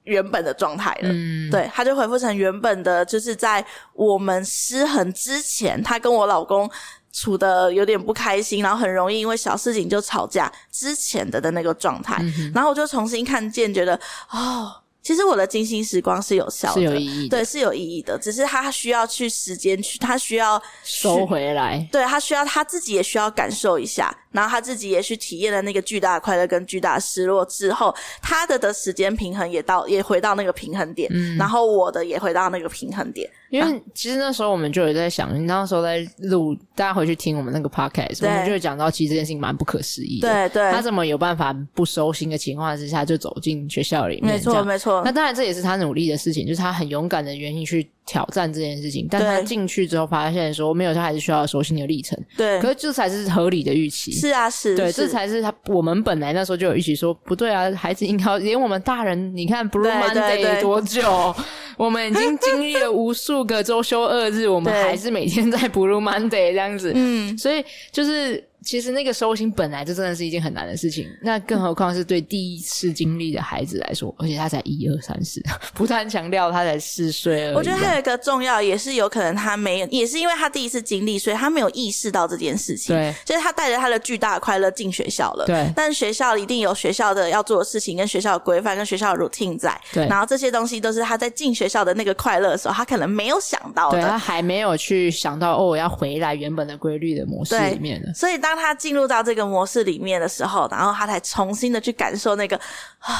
[0.05, 6.70] 原本的状态了，嗯，对，他就回复成原本的，就是在我们失衡之前，他跟我老公
[7.12, 13.98] 处的有点不开心，然后很容易因为小事情就吵架之前的的那个状态，嗯，然后我就重新看见，觉得
[14.31, 14.81] 哦。
[15.05, 18.18] 其实我的精心时光是有效的，是有意义的，对，是有意义的。
[18.18, 33.31] 只是他需要去时间去，他需要收回来，对，他需要他自己也需要感受一下，然后他自己也去体验了那个巨大的快乐跟巨大的失落之后，他的的时间平衡也到也回到那个平衡点，嗯，然后我的也回到那个平衡点。
[33.51, 40.29] 因为其实那时候我们就有在想，你那时候在录，大家回去听我们那个 podcast，我们就有讲到，其实这件事情蛮不可思议的。
[40.29, 44.35] 对对，他怎么有办法不收心的情况之下就走进学校里面？
[44.35, 45.03] 没错没错。
[45.05, 49.07] 那当然这也是他努力的事情，就是他很勇敢的原因去挑战这件事情。
[49.11, 52.19] 但他进去之后发现说，没有，他还是需要熟悉你的历程。
[52.37, 54.12] 对，可是这才是合理的预期。
[54.12, 54.77] 是啊，是。
[54.77, 55.53] 对，是这才是他。
[55.67, 61.35] 我们本来那时候就有预期说，不对啊，孩子应该连我们大人，你看 Blue Monday 多久？
[61.77, 66.93] 我们已经经历了无数个周休二日，我们还是每天在 Blue Monday 这样子。
[66.95, 68.43] 嗯，所以就是。
[68.64, 75.42] 其实那个收心本来就真的是一件很难的事情，那更何况是对第一次经历的孩子来说，而且他才一二三四，
[75.74, 77.55] 不断强调他才四岁而已。
[77.55, 82.96] 我觉得还有一个重要，也是有可能他没有，也是因为他第一次经历，所以他没有意识到这件事情。
[82.96, 85.44] 对，就是他带着他的巨大的快乐进学校了。
[85.46, 89.79] 对，但学校一定有学校的要做的事情，跟学校的规范，跟学校的 routine 在。
[89.92, 94.00] 对，然后这些东西都是他在进学校的那个快乐的时候，他可能没有想到的。
[94.00, 98.12] 对，他还没有去想到哦，我要回来原本的规律的模式里面的。
[98.14, 99.45] 所以当他进入到这个。
[99.45, 102.57] 模式里面的时候，然后他才重新的去感受那个
[102.99, 103.12] 啊，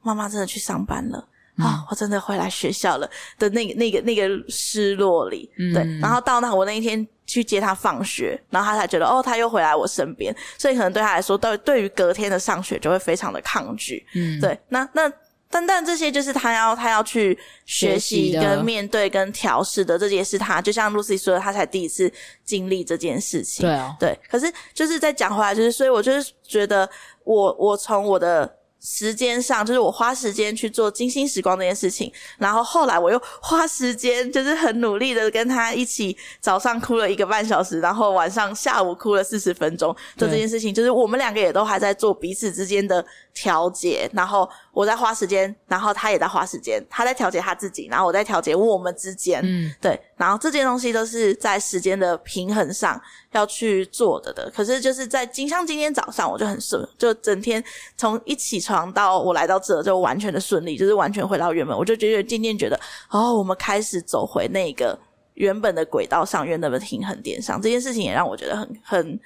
[0.00, 6.00] 妈妈真的去上班了啊，我真的回来学校了的那个那个那个失落里，嗯、对。
[6.00, 14.58] 然后到那我那一天去接他放学，然后他才觉得哦，他又回来我身边，所以可能对他来说，对对于隔天的上学就会非常的抗拒，嗯，对。
[14.68, 15.12] 那那。
[15.50, 22.12] 但但这些就是他要他要去学习跟面对跟调试的这些是，他就像 Lucy 说的，他才第一次
[22.44, 23.66] 经历这件事情。
[23.66, 24.18] 对啊，对。
[24.30, 26.88] 可是就是再讲回来，就是所以我就是觉得
[27.24, 28.56] 我我从我的。
[28.78, 43.04] 时间上，就是我花时间去做静心时光这件事情，然后后来我又花时间，就是很努力的跟他一起，早上哭了一个半小时，然后晚上下午哭了四十分钟，做这件事情，就是我们两个也都还在做彼此之间的
[43.36, 52.98] 调节，然后我在花时间，然后他也在花时间，他在调节他自己，然后我在调节我们之间，嗯，对，然后这件东西都是在时间的平衡上
[53.32, 54.50] 要去做的的。
[54.50, 57.62] 可是就是在今像今天早上我就很顺，就整天
[57.98, 64.98] 从一起床到我来到这就完全的顺利，就是完全回到原本，我就觉得渐渐觉得哦，我们开始走回那个
[65.34, 69.20] 原本的轨道上，原本的平衡点上，这件事情也让我觉得很很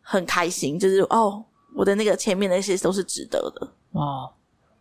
[0.00, 1.44] 很开心，就是哦，
[1.76, 4.28] 我的那个前面那些都是值得的，哇。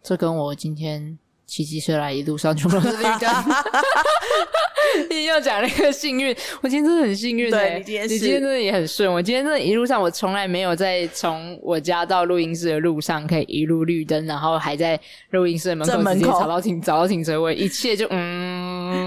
[0.02, 3.20] 这跟我今天骑机车来一路上全部都是绿灯。
[5.10, 7.52] 你要讲那个幸运，我今天真的很幸运。
[7.52, 9.12] 对，你今天是，你今天真的也很顺。
[9.12, 14.98] 我今天真的一路上，我从来没有在从我家到录音室的路上可以一路绿灯，然后还在
[15.32, 18.55] 录音室的门口直接找到停找到停车位，一切就嗯。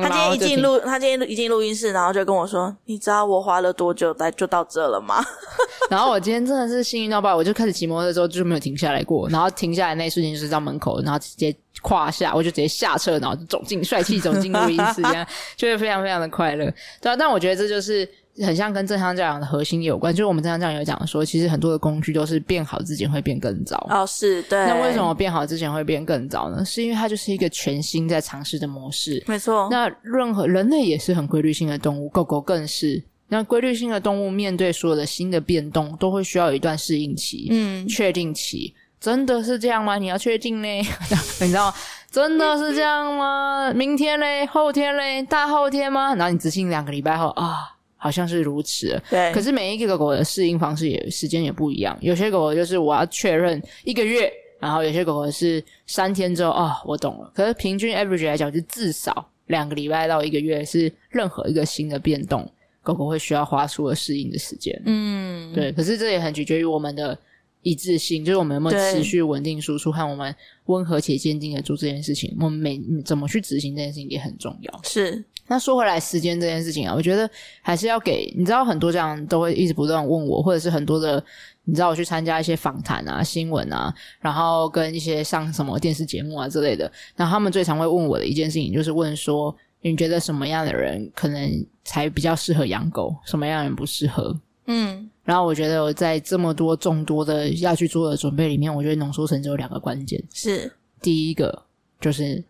[0.02, 5.24] 他今天一进录，他今天一进录音室，然后就跟我说：“你知道我花了多久来就到这了吗？”
[5.90, 16.64] 然后我今天真的是幸运到爆，我就开始骑摩托车之后就没有停下来过，然后停下来那一瞬间就是到门口，然后直接跨下，我就直接下车，然后就走进帅气走进录音室，这样 就会非常非常的快乐。
[17.00, 18.08] 对啊，但我觉得这就是
[18.44, 23.76] 很像跟正向教养的核心有关，就是我们正向教养有讲说，其实很多的工具都是变好之前会变更糟。
[23.90, 24.58] 哦，是对。
[24.66, 26.64] 那为什么变好之前会变更糟呢？
[26.64, 29.22] 是因为它就是一个全新在尝试的模式。
[29.26, 29.68] 没错。
[29.70, 33.02] 那任何人类也是很规律性的动物，狗狗更是。
[33.28, 38.74] 那规律性的动物面对所有的新的变动，都会需要有一段适应期、嗯，确定期。
[39.00, 39.98] 真的是这样吗？
[39.98, 40.68] 你要确定呢？
[41.40, 41.72] 你知道
[42.10, 43.70] 真的是这样吗？
[43.72, 44.46] 明天嘞？
[44.46, 45.22] 后天嘞？
[45.22, 46.14] 大后天吗？
[46.16, 48.98] 然后你执行两个礼拜后啊，好像是如此。
[49.10, 49.30] 对。
[49.32, 51.94] 可是每一个狗狗的适应方式也时间也不一样。
[52.00, 57.30] 有些狗狗就是我要确认一个月，然后有些狗狗是三天之后哦，我懂了。
[57.34, 62.50] 可是平均 average 来讲，就至少两个礼拜到一个月是任何一个新的变动。
[62.80, 65.70] 狗狗会需要花出了适应的时间，嗯，对。
[65.72, 67.18] 可是这也很取决于我们的
[67.62, 70.34] 一致性，就是我们有没有持续稳定输出，和我们
[70.66, 72.36] 温和且坚定的做这件事情。
[72.40, 74.80] 我们每怎么去执行这件事情也很重要。
[74.84, 75.24] 是。
[75.46, 77.28] 那说回来，时间这件事情啊，我觉得
[77.62, 81.22] 还是要给你知道，很多这样都会一直不断问我，或者是很多的
[81.64, 89.54] 你知道，我去参加一些访谈啊、新闻啊，然后跟一些上什么电视节目啊之类的，那他们最常会问我的一件事情，就是问说。
[89.80, 93.14] 你觉得什么样的人可能才比较适合养狗？
[93.24, 94.36] 什么样的人不适合？
[94.66, 100.18] 嗯，然后我觉得我在这么多众多的要去做的准备里面，我觉得浓缩成只有两个关键。
[100.32, 101.62] 是第一个，
[102.00, 102.42] 就是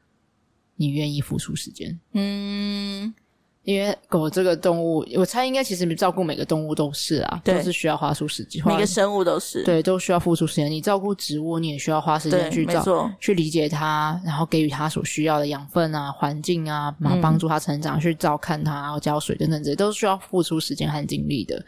[0.77, 1.99] 你愿意付出时间。
[2.13, 3.13] 嗯。
[3.65, 8.67] 因为狗这个动物，我猜应该其实照顾每个动物都是啊，都是需要花出时间。
[8.67, 10.71] 每个生物都是对，都需要付出时间。
[10.71, 21.63] 你照顾植物，你也需要花时间去照去理解它，然后给予它所需要的养分啊、环境啊，然后帮助它成长，嗯、去照看它，然后浇水等等，这些都是需要付出时间和精力的。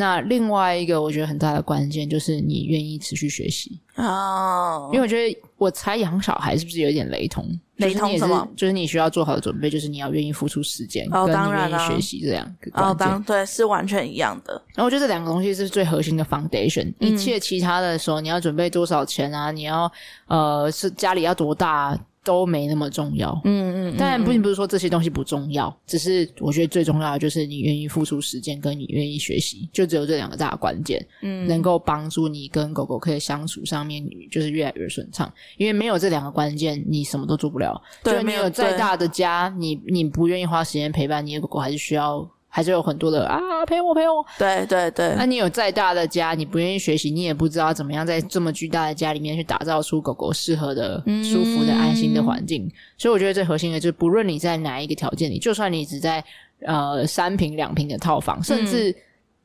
[0.00, 7.44] 那另外一个我觉得很大的关键就是你愿意持续学习哦，因为我觉得我猜养小孩是不是有点雷同？
[7.78, 8.46] 雷同什么？
[8.56, 14.52] 就是你需要做好的准备，就是你要愿意付出时间，哦，当然了，学习这两个哦，当对是完全一样的。
[14.76, 19.50] 然后我觉得这两个东西是最核心的 foundation，嗯，一切其他的时候你要准备多少钱啊？
[19.50, 19.90] 你要
[20.28, 21.98] 呃是家里要多大？
[22.28, 37.80] 都没那么重要，嗯嗯，但并不是说这些东西不重要，只是我觉得最重要的就是你愿意付出时间，跟你愿意学习，就只有这两个大关键，嗯，能够帮助你跟狗狗可以相处上面就是越来越顺畅，因为没有这两个关键，你什么都做不了。
[38.04, 42.28] 对，就你有再大的家，你你不愿意花时间陪伴你的狗狗，还是需要。
[42.50, 45.14] 还是有很多的啊，陪我陪我，对对对。
[45.16, 52.68] 那、啊、你有再大的家，你不愿意学习，你也不知道怎么样在这么巨大的家里面去打造出狗狗适合的、嗯、舒服的、安心的环境。
[52.96, 56.24] 所以我觉得最核心的就是，不论你在哪一个条件里，就算你只在
[56.62, 58.90] 呃三平两平的套房，甚至、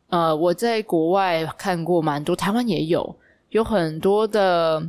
[0.08, 3.16] 嗯、呃我在国外看过蛮多，台湾也有
[3.50, 4.82] 有很多的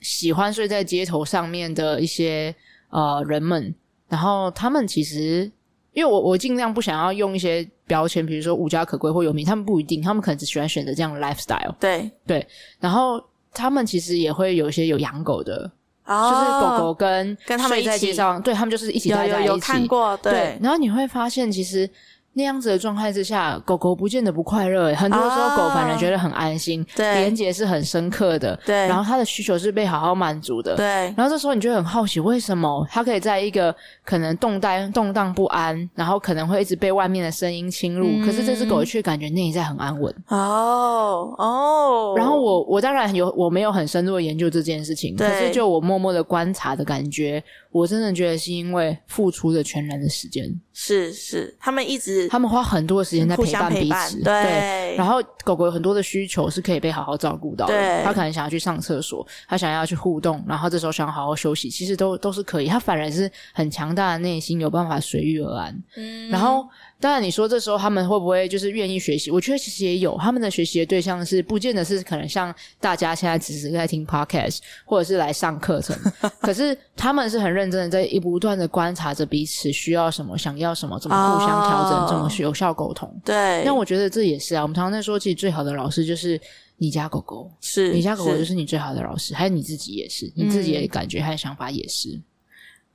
[0.00, 2.52] 喜欢睡在街头上面的一些
[2.90, 3.72] 呃人们，
[4.08, 5.50] 然后他们其实。
[5.98, 11.74] 因为我我尽量不想要用一些标签，比如说无家可归或有名，他们不一定，他们可能只喜欢选择这样的 lifestyle。
[11.80, 12.46] 对对，
[12.78, 13.20] 然后
[13.52, 15.68] 他们其实也会有一些有养狗的，
[16.04, 19.46] 哦、就是狗狗跟跟他们一起上，对他们就是一起待在一起。
[19.46, 21.90] 有，有，有看过对，对，然后你会发现其实。
[22.34, 24.94] 那样子的状态之下，狗狗不见得不快乐。
[24.94, 28.86] 很多时候，狗反而觉得很安心，对、哦，连结是很深刻的，对。
[28.86, 30.86] 然后它的需求是被好好满足的，对。
[31.16, 40.14] 然后这时候你就很好奇，为什么它可以在一个可能动荡动荡不安，然后可能会一直被外面的声音侵入，嗯、可是这只狗却感觉内在很安稳。
[40.28, 42.14] 哦哦。
[42.16, 50.48] 然后我我当然有我没有很深入的研究这件事情，可是就我默默的观察的感觉，我真的觉得是因为付出的全然的时间。
[50.72, 52.17] 是是，他们一直。
[52.22, 54.96] 此，他们花很多的时间在陪伴彼此，对，对。
[54.96, 58.02] 然后狗狗有很多的需求是可以被好好照顾到的，对。
[58.04, 62.66] 它可能想要去上厕所，它想要去互动，然后这时候想要好好休息，其实都都是可以。
[62.66, 65.82] 它反而是很强大的内心，有办法随遇而安。
[65.96, 66.66] 嗯，然后。
[67.00, 69.30] 当然，你说这时候他们会不会就是愿意学习？
[69.30, 75.96] 我觉得其实也有，他们的学习的对象是不见得是可能像大家现在只是在听 podcast 或者是来上课程，
[76.42, 83.08] 可是他们是很认真的在一不断的观察着彼此需要什么、想要什么，怎么互相调整，怎么有效沟通。
[83.24, 84.62] 对，那我觉得这也是啊。
[84.62, 86.40] 我们常常在说，其实最好的老师就是
[86.76, 92.20] 你家狗狗，是你家狗狗就是你最好的老师，还有你自己也是，你自己的感觉和想法也是。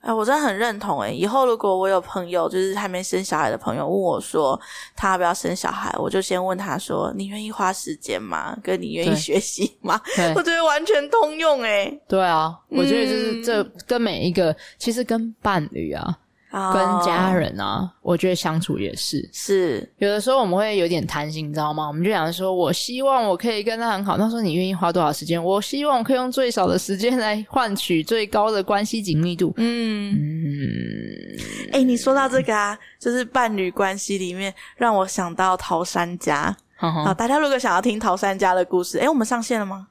[0.02, 4.60] 哎，我真的很认同哎，以后如果我有朋友，就是还没生小孩的朋友，问我说
[4.98, 8.54] 他要不要生小孩，我就先问他说：“你愿意花时间吗？
[8.62, 10.02] 跟你愿意学习吗？”
[10.36, 11.90] 我觉得完全通用哎。
[12.06, 16.20] 对啊，我觉得就是这跟每一个，嗯、其实跟伴侣啊。
[16.54, 21.88] 跟家人啊，oh, 我觉得相处也是是有的时候我们会有点贪心，你知道吗？
[21.88, 24.20] 我们就想说，我希望我可以跟他很好。
[24.20, 25.44] 他说你愿意花多少时间？
[25.44, 29.52] 我希望我可以用最少的时间来换取最高的关系紧密度。
[29.58, 31.40] 嗯嗯，
[31.72, 36.56] 哎、欸，你说到这个啊，就是伴侣关系里面，让我想到桃山家。
[36.76, 39.88] 好，好，大家如果想要听桃山家的故事，哎、欸，我们上线了吗？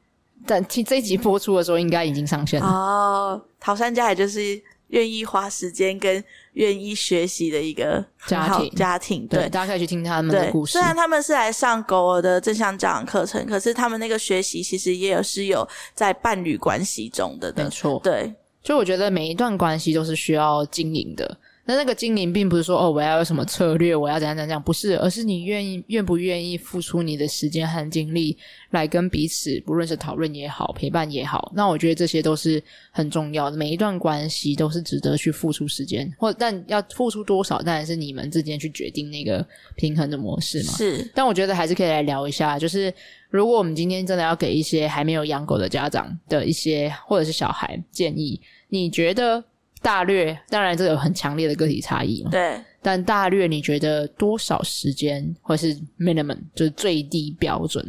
[0.46, 2.66] 但听这一集播出的时候，应该已经上线了。
[2.68, 4.62] 哦，桃山家也就是。
[4.92, 6.22] 愿意花时间跟
[6.52, 10.72] 愿意学习的一个家庭，家庭对，大家可以去听他们的故事。
[10.72, 17.98] 虽然他们是来上狗儿的正向教养课程，可是他们那个学习其实也有是有在伴侣关系中的，没错。
[18.04, 18.32] 对，
[18.62, 21.38] 就我觉得每一段关系都是需要经营的。
[21.64, 28.36] 那那个精灵并不是说哦，我要有什么策略，我要怎样怎样，不是，而是你愿意愿不愿意付出你的时间和精力
[28.70, 32.60] 来跟彼此，不论是讨论也好，陪伴也好， 那我觉得这些都是
[32.90, 33.56] 很重要的。
[33.56, 39.46] 每一段关系都是值得去付出时间，或但要付出多少，当然是你们之间去决定那个
[39.76, 40.72] 平衡的模式嘛。
[40.72, 42.92] 是，但我觉得还是可以来聊一下，就是
[43.30, 49.44] 如果我们今天真的要给一些还没有养狗的家长的一些或者是小孩建议，你觉得？
[49.82, 52.30] 大略，当然这有很强烈的个体差异嘛。
[52.30, 57.84] 对，但大略你觉得多少时间，或是 minimum 就是最低标准？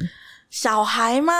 [0.49, 1.33] 小孩吗？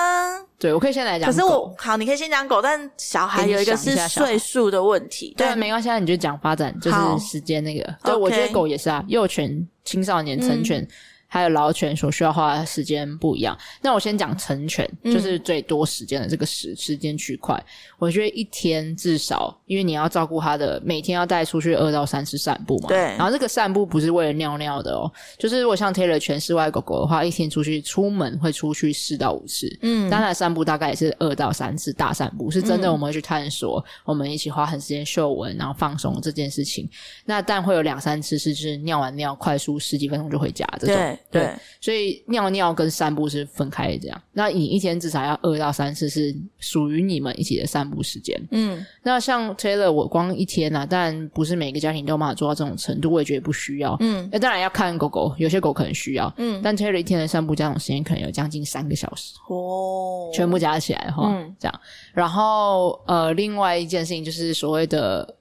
[0.57, 1.29] 对，我可以先来讲。
[1.29, 5.33] 可是我好，你可以先讲狗，但小孩有一个是岁数的问题。
[5.37, 7.95] 对，没关系，你就讲发展，就是时间那个。
[8.03, 10.81] 对，我觉得狗也是啊，幼犬、青少年、成犬。
[10.81, 10.87] 嗯
[11.33, 13.57] 还有老犬所需要花的时间不一样。
[13.81, 17.59] 那我先讲成犬，就是最多时间的这个时时间区块。
[17.97, 22.89] 我觉得一天至少，因为你要照顾它的，每天要带出去二到三次散步嘛。
[22.89, 22.99] 对。
[22.99, 29.75] 然后这个散步不是为了尿尿的哦，就是如果像 Taylor 全室外狗狗的话，一天出去出门会出去四到五次。
[29.81, 30.07] 嗯。
[30.11, 36.87] 当然散步大概也是二到三次大散步，是真的我们会去探索，我们一起花很时间嗅闻，然后放松这件事情。
[37.25, 41.17] 那但会有两三次是就是尿完尿快速十几分钟就回家这种。
[41.31, 41.49] 对。
[41.81, 44.21] 所以尿尿跟散步是分开的，这样。
[44.31, 48.39] 那你一天至少要二到三次是属于你们一起的散步时间。
[48.51, 53.97] 嗯，那像 Taylor，我光一天啊，但不是每个家庭都有办法做到这种程度，我也觉得不需要。
[53.99, 56.33] 嗯，那当然要看狗狗，有些狗可能需要。
[56.37, 59.33] 嗯，但 Taylor 一天的散步这种时间可能有将近三个小时。
[59.49, 61.81] 哦，全部加起来的话，嗯，这样。
[62.13, 65.35] 然后呃，另外一件事情就是所谓的。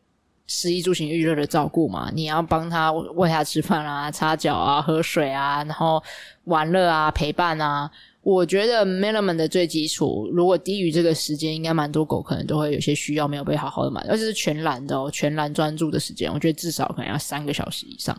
[0.55, 6.03] 食衣住行娱乐的照顾嘛，你要帮他喂他吃饭啊、擦脚啊、喝水啊，然后
[6.45, 7.91] 玩乐啊、陪伴啊。
[8.21, 18.15] 我觉得 minimum 的最基础，如果低于这个时间，应该蛮多狗可能都会有些需要没有被好好的满足，而且是全然的哦，全然专注的时间，我觉得至少可能要三个小时以上。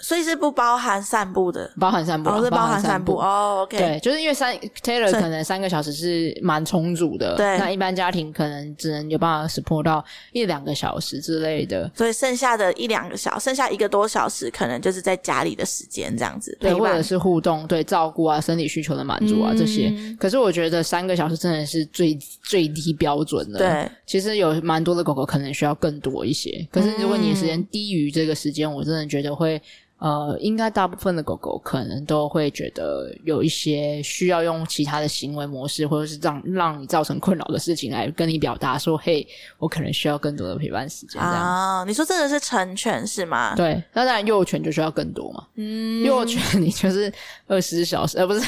[0.00, 3.62] 所以是不包含散步的，包含散步，哦，是包含散步哦。
[3.62, 7.58] OK，对，就是因为三 Taylor 可能三个小时是蛮充足的，对。
[7.58, 19.92] 那一般家庭可能只能有办法 support 到一两个小时之类的，所以剩下的一两个小时，剩下一个多小时，可能就是在家里的时间这样子，对，或者是互动，对，照顾啊，生理需求的满足啊、嗯、这些。
[20.20, 23.90] 可是我觉得三个小时真的是最最低标准的，对。
[24.06, 29.60] 其实有蛮多的狗狗可能需要更多一些，可是如果你的时间低于这个时间，我真的觉得会。
[29.98, 39.26] 呃，应该大部分的狗狗可能都会觉得有一些需要用其他的行为模式，或者是让让你造成困扰的事情来跟你表达说：“嘿，
[39.58, 43.56] 我可能需要更多的陪伴时间。”啊，你说这个是成犬是吗？
[43.56, 45.44] 对，那当然幼犬就需要更多嘛。
[45.56, 47.12] 嗯，幼犬你就是
[47.48, 48.40] 二十四小时，呃，不是，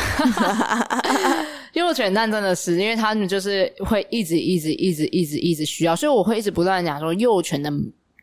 [1.74, 7.68] 幼犬但真的是，因为他们就是会一直一直一直一直一直需要，所以我会一直不断讲说幼犬的。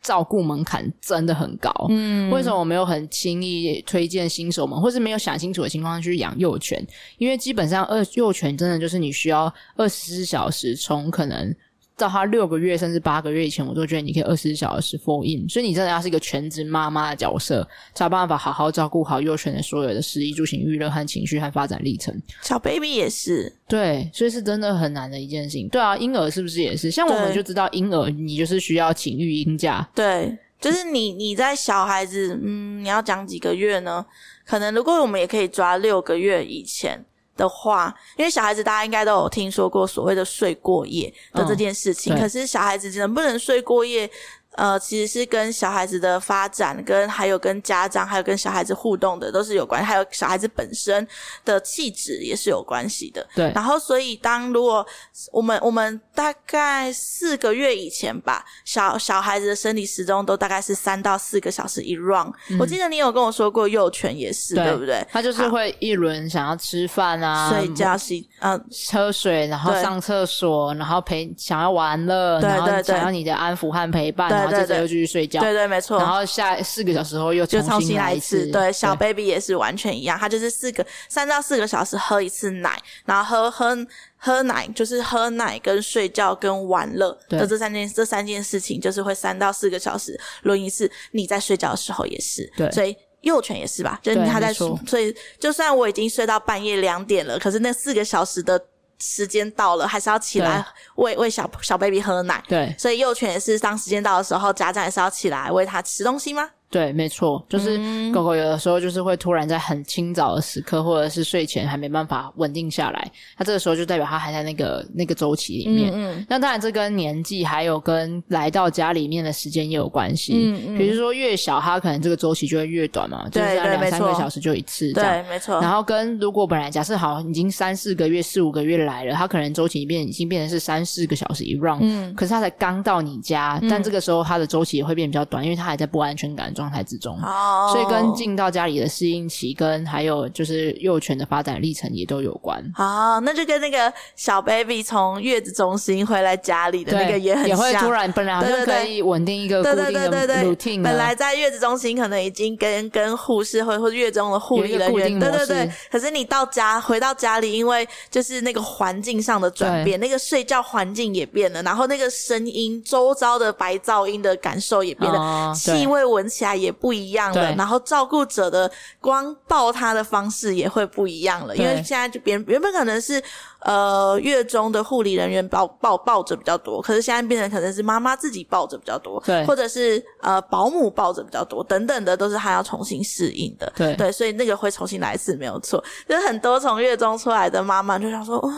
[0.08, 6.82] 照顾门槛真的很高，嗯，为什么我没有很轻易推荐新手们，或是没有想清楚的情况下去养幼犬？
[7.18, 11.53] 因为基本上二幼犬真的就是你需要二十四小时，从可能
[11.97, 15.49] 到他六个月甚至八个月以前，我都觉得你可以二十四小时 full in。
[15.49, 22.15] 所以你真的要是一个全职妈妈的角色，才有办法好好照顾好幼犬的所有的食衣住行娱乐和情绪和发展历程。
[22.43, 25.67] 小 baby 也是，对，所以是真的很难的一件事情。
[25.69, 26.91] 对啊，婴儿是不是也是？
[26.91, 29.89] 像我们就知道婴儿，你就是需要请育婴假。
[29.95, 34.05] 对，就是你你在小孩子，嗯，你要讲几个月呢？
[34.45, 37.03] 可能如果我们也可以抓六个月以前。
[37.38, 44.09] 的话，因为小孩子大家应该都有听说过所谓的睡过夜的这件事情，嗯、可是小孩子能不能睡过夜？
[44.58, 51.08] 呃，其实是跟小孩子的发展，跟还有跟家长，还有跟小孩子互动的都是有关系，还有小孩子本身
[51.45, 53.26] 的气质也是有关系的。
[53.36, 53.51] 对。
[53.53, 54.86] 然后，所以当如果
[55.32, 62.34] 我们我们大概四个月以前吧，小小孩子的生理时钟都大概是三到四个小时一 round。
[62.49, 65.05] 嗯、我记得你有跟我说过，幼犬也是，对，对不对？
[65.12, 68.60] 他就是会一轮想要吃饭啊，睡觉、洗嗯
[68.91, 74.46] 喝水，然后上厕所，然后陪想要玩乐，对对对，然后想要你的安抚和陪伴。
[74.51, 75.97] 后接着又继续睡觉，对对没错。
[75.97, 78.45] 然后下四个小时后又重新，就重新来一次。
[78.51, 83.87] 对，小 baby 也是完全一样，他就是四个三到四个小时喝一次奶，然后喝喝
[84.17, 90.89] 喝奶，就是喝奶跟睡觉跟玩乐的这三件这三件事情，就是会三到四个小时轮一次。
[91.11, 93.99] 你在睡觉的时候也是，对，所以幼犬也是吧？
[94.01, 98.61] 就是他在睡，所以就算我已经睡到半夜两点了，可是那四个小时的。
[98.99, 102.43] 时间到了，还是要起来喂喂小小 baby 喝奶。
[102.47, 106.49] 对，所以幼犬也是当时间到的时候，家长也是要起来喂它吃东西吗？
[106.70, 107.80] 对，没错，就是
[108.11, 115.91] 狗狗有的时候就是会突然在很清早的时刻，或者是睡前还没办法稳定下来，它这个时候就代表它还在那个那个周期里面。
[115.93, 120.34] 嗯，嗯，那当然这跟年纪还有跟来到家里面的时间也有关系。
[120.36, 125.24] 嗯嗯，比如说越小，它可能这个周期就会越短嘛，对，就是两三个小时就一次这样。
[125.24, 125.61] 对，没错。
[125.61, 137.14] 然后跟如果本来假设好已经三四个月、四五个月来了，它可能周期里面已经变成是三四个小时一 round，嗯，可是它才刚到你家，但这个时候它的周期也会变比较短，因为它还在不安全感的状态之中。
[137.22, 137.72] Oh.
[137.72, 142.64] 所以跟进到家里的适应期，跟还有就是幼犬的发展历程也都有关。
[142.74, 167.33] 好，oh, 那就跟那个小 baby 从月子中心回来家里的那个也很像，也会突然本来好像可以稳定一个固定的 routine，本来在月子中心可能已经跟跟护士或或月中的护理人员，对对对，可是你到家回到家里，因为就是那个环境上的转变，那个睡觉环境也变了，然后那个声音周遭的白噪音的感受也变了，气、oh, 味闻起来也不一样。
[167.33, 173.21] 了，然后照顾者的光抱他的方式也会不一样了，因为现在就别人原本可能是
[173.61, 188.51] 呃月中的护理人员抱抱抱着比较多，可是现在变成可能是妈妈自己抱着比较多，对，或者是呃保姆抱着比较多，等等的都是他要重新适应的，对对，所以那个会重新来一次没有错，就是很多从月中出来的妈妈就想说哦。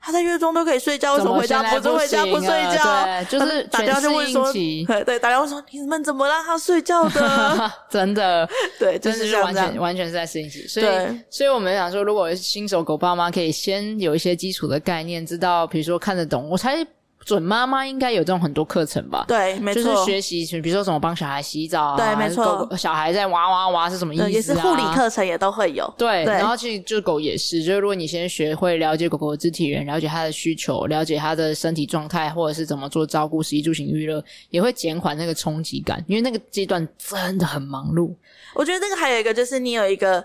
[0.00, 3.04] 他在月中都可以睡觉，为什么回家不是回家不睡觉？
[3.04, 7.72] 对，就是打电话就问说，对对，打电话说你们怎么让他睡觉的？
[7.90, 8.48] 真的，
[8.78, 10.66] 对，就是，是完全完全是在适应期。
[10.66, 10.86] 所以，
[11.28, 16.86] 所以我们想说，如果新手狗爸妈可以先有一些基础的概念，知道，比如说看得懂，我才。
[17.30, 19.24] 准妈妈应该有这种很多课程吧？
[19.28, 24.28] 对，没错，就是学习，比如说怎么帮小孩洗澡啊，对，没错，小孩在哇哇哇是什么意思啊？
[24.28, 25.88] 也是护理课程也都会有。
[25.96, 38.12] 对，对然后其实就狗也是，就是如果你先学会了解狗狗的肢体语言，了解它的需求，了解它的身体状态，或者是怎么做照顾、食衣住行娱乐，也会减缓那个冲击感，因为那个阶段真的很忙碌。
[38.56, 40.24] 我觉得这个还有一个就是你有一个。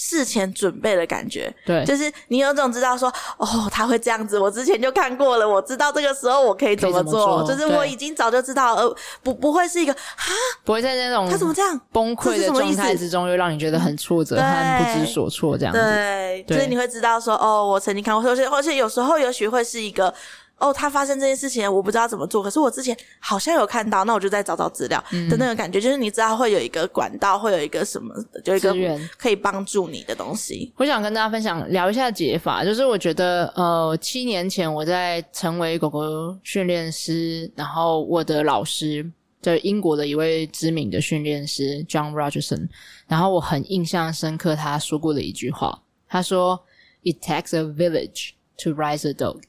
[0.00, 10.22] 事前准备的感觉，对，就是你有种知道说，哦，他会这样子，我之前就看过了，我知道这个时候我可以怎么做，么就是我已经早就知道，呃，不，不会是一个啊，
[10.62, 11.80] 不会在那种他怎么这样？
[11.90, 16.68] 崩溃的状态之中，又让你觉得很挫折和不知所措这样子，对，所以对。
[16.68, 20.14] 你会知道说，哦，我曾经看过，而且而且有时候也许会是一个。
[20.58, 22.42] 哦，他发生这件事情，我不知道怎么做。
[22.42, 28.12] 可是我之前好像有看到，那我就再找找资料的那个感觉，嗯、就是你知道会有一个管道，会有一个什么，
[28.44, 28.74] 就一个
[29.16, 30.72] 可以帮助你的东西。
[30.76, 39.08] 我想跟大家分享聊一下解法，就是我觉得呃，七年前我在成为狗狗训练师，然后我的老师
[39.40, 42.68] 就是英国的一位知名的训练师 John Rogerson，
[43.06, 46.60] 然后我很印象深刻他说过的一句话，他说
[47.04, 48.30] ：“It takes a village
[48.64, 49.42] to raise a dog。”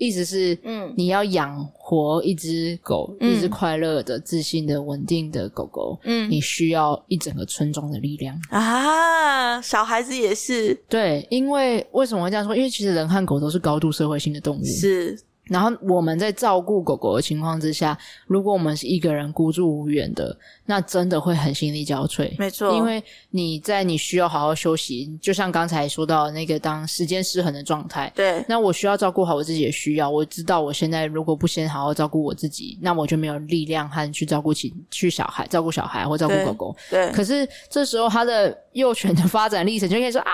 [0.00, 9.60] 意思是，嗯，你要养活一只狗，嗯、一只快乐的、自信的、稳定的狗狗，嗯，你需要一整个村庄的力量啊。
[9.60, 12.56] 小孩子也是，对，因为为什么会这样说？
[12.56, 15.18] 因为其实人和狗都是高度社会性的动物，是。
[15.50, 17.98] 然后我们在照顾狗狗的情况之下，
[18.28, 20.34] 如果我们是一个人孤注无援的，
[20.64, 22.30] 那真的会很心力交瘁。
[22.38, 28.10] 没错，因为你在你需要好好休息，就像刚才说到那个当时间失衡的状态。
[28.14, 30.08] 对，那我需要照顾好我自己的需要。
[30.08, 36.76] 我知道我现在如果不先好好照顾我自己，那我就没有力量和去照顾起去小孩、照顾小孩或照顾狗狗。
[36.88, 40.32] 对，对可是这时候他的幼犬的发展历程就可以说啊，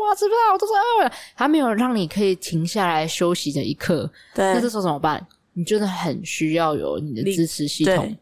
[0.00, 1.12] 我要吃饭，我肚子饿了。
[1.34, 4.10] 还没有让你可以停下来休息的一刻。
[4.34, 4.54] 对。
[4.54, 5.24] 那这时候怎么办？
[5.56, 8.16] 你真的很需要有你的支持系统，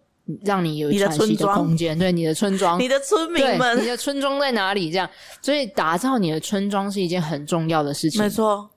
[0.45, 1.99] 让你有喘息的空间。
[1.99, 4.91] 对，你的村庄，你的村民们，你的村庄在哪里？
[4.91, 5.09] 这样，
[5.41, 8.21] 所以打造你的村庄是一件很重要的事情。
[8.21, 8.69] 没错，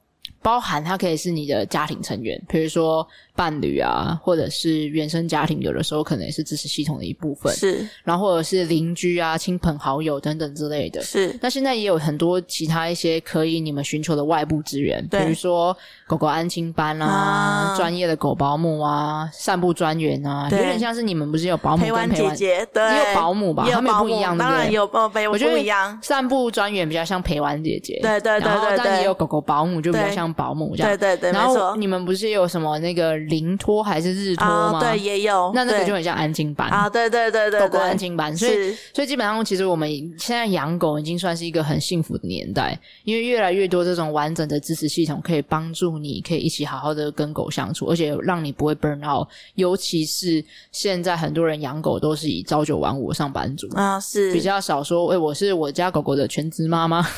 [0.45, 3.05] 包含它可以是你的家庭成员，比如说。
[3.37, 7.53] 伴侣啊，或者是原生家庭，有的时候可能也是支持系统的一部分。
[7.53, 11.03] 是，然后或者是邻居啊、亲朋好友等等之类的。
[11.03, 11.37] 是。
[11.41, 15.75] 那现在也有很多其他一些可以你们寻求的外部资源，比如说
[16.07, 23.67] 狗狗安亲班啊、啊专业的狗保姆啊、散步专员啊，有点像是你们不是有保姆跟陪玩姐姐，对，也有保姆吧？
[23.71, 25.97] 他们不一样，当然有保姆，我觉得不一样。
[26.01, 28.49] 散步专员比较像陪玩姐姐，对对对对。
[28.49, 30.97] 然后但也有狗狗保姆，就比较像保姆这样。
[30.97, 34.15] 对对对，然后你们不是有什么那个灵托还是？
[34.15, 34.79] 日托吗？
[34.79, 34.79] 哦？
[34.79, 35.51] 对，也有。
[35.53, 38.35] 那那个就很像安亲班啊，对对对对，狗狗安亲班。
[38.35, 49.27] 所以，所以基本上，其实我们现在养狗已经算是一个很幸福的年代，因为越来越多这种完整的支持系统可以帮助你，可以一起好好的跟狗相处，而且让你不会 burn out。
[49.55, 57.05] 尤其是现在很多人养狗都是以朝九晚五的上班族啊，是比较少说，哎，我是我家狗狗的全职妈妈。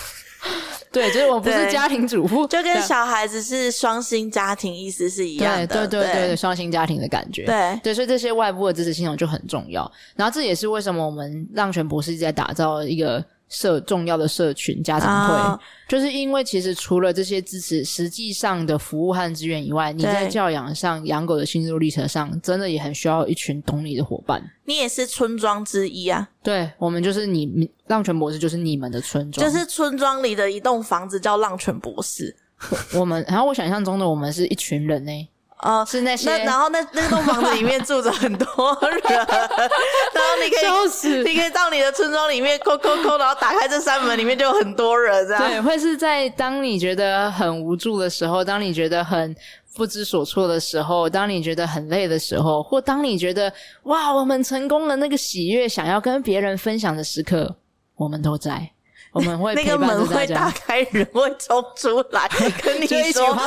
[0.89, 5.67] 对，就是我不是家庭主妇，就跟小孩子是双薪家庭意思是一样的。
[5.67, 7.45] 对对对对，双薪家庭的感觉。
[7.45, 9.91] 对对，所以这些外部的支持系统就很重要。
[10.15, 13.23] 然后这也是为什么我们浪犬博士一直在打造一个。
[13.49, 15.59] 社重要的社群家长会，oh.
[15.87, 24.43] 就是因为其实除了这些支持实际上的服务和资源以外，你在教养上、养狗的心路历程上，真的也很需要一群懂你的伙伴。
[24.65, 26.29] 你也是村庄之一啊！
[26.43, 32.35] 对，我们就是你浪犬博士，就是你们的村庄，就是村庄里的一栋房子叫浪犬博士。
[32.93, 35.29] 我们，然后我想象中的我们是一群人呢、欸。
[35.59, 45.43] 哦，是那些，那然后那那栋房子里面住着很多人，然后你可以，你可以到你的村庄里面扣扣扣，然后打开这扇门，里面就有很多人，这样。
[45.43, 49.35] 对，会是在当你觉得很无助的时候，当你觉得很
[49.75, 53.51] 不知所措的时候，当你觉得很累的时候，或当你觉得
[53.83, 57.55] 哇，我们成功了那个喜悦，想要跟别人分享的时刻，
[57.95, 58.69] 我们都在。
[59.17, 62.29] 我们会那个门会打开，人会冲出来
[62.61, 63.43] 跟你说：“我们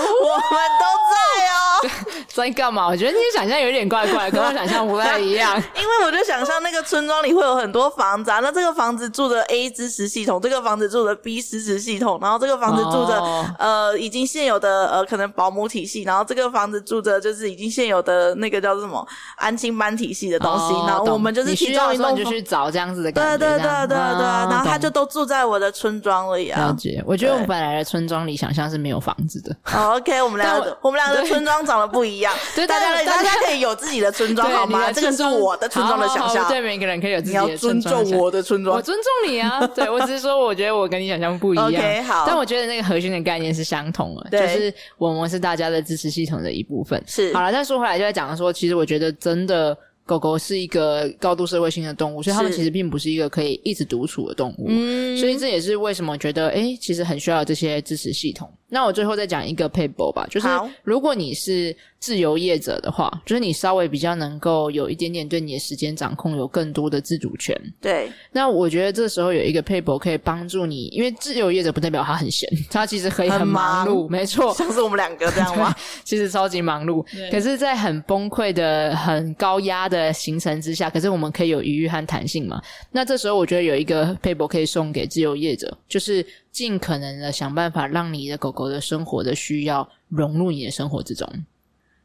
[0.81, 1.91] 都在哦。
[2.35, 2.89] ”在干嘛？
[2.89, 5.57] 我觉得你想象有点怪怪，跟我想象不太一样。
[5.77, 19.07] 因为我就想象那个村庄里会有很多房子啊，那这个房子住着 A 支持系统，这个房子住着 B 支持系统，然后这个房子住着、哦、呃已经现有的呃可能保姆体系，然后这个房子住着就是已经现有的那个叫什么
[19.37, 27.03] 安亲班体系的东西，哦、然后我们就是其中一栋就去找这样子的感觉，对对对对对，啊、然后他就都住在我的村庄里啊，了解。
[27.07, 29.55] 我觉得我们本来的村庄里想象是没有房子的。
[29.75, 32.35] 哦、OK，我们两个我们俩的村庄长得不一样。
[32.57, 34.91] 对，大家大家可以有自己的村庄好吗？
[34.91, 36.49] 这个是我的村庄的想象。
[36.49, 38.05] 对，每个人可以有自己的村庄。
[38.05, 39.67] 你要尊重我的村庄，我尊重你啊。
[39.75, 41.67] 对，我只是说，我觉得我跟你想象不一样。
[41.67, 42.25] OK，好。
[42.27, 47.03] 但我觉得那个核心的概念是相同的，就是我们是大家的支持系统的一部分。
[47.07, 47.33] 是。
[47.35, 49.77] 好了，再说回来就在讲说，其实我觉得真的。
[50.11, 54.65] 狗狗是一个高度社会性的动物，所以它们其实并不是一个可以一直独处的动物。
[54.67, 58.51] 嗯，所以这也是为什么觉得，诶，其实很需要这些支持系统。
[58.71, 60.49] 那我最后再讲一个撇步吧，就是
[60.83, 67.55] 如果你是自由业者的话，就是你稍微比较能够有一点点对你的时间掌控有更多的自主权。
[67.81, 75.75] 对，那我觉得这时候有一个撇步可以帮助你，因为自由业者不代表他很闲， 他其实可以很忙碌，忙没错，像是我们两个这样吗？
[76.05, 82.63] 其实超级忙碌，可是，在很崩溃的、很高压的行程之下，可是我们可以有余裕和弹性嘛？
[82.93, 86.25] 那这时候我觉得有一个撇步可以送给自由业者，就是。
[86.51, 91.29] 尽可能的想办法让你的狗狗的生活的需要融入你的生活之中。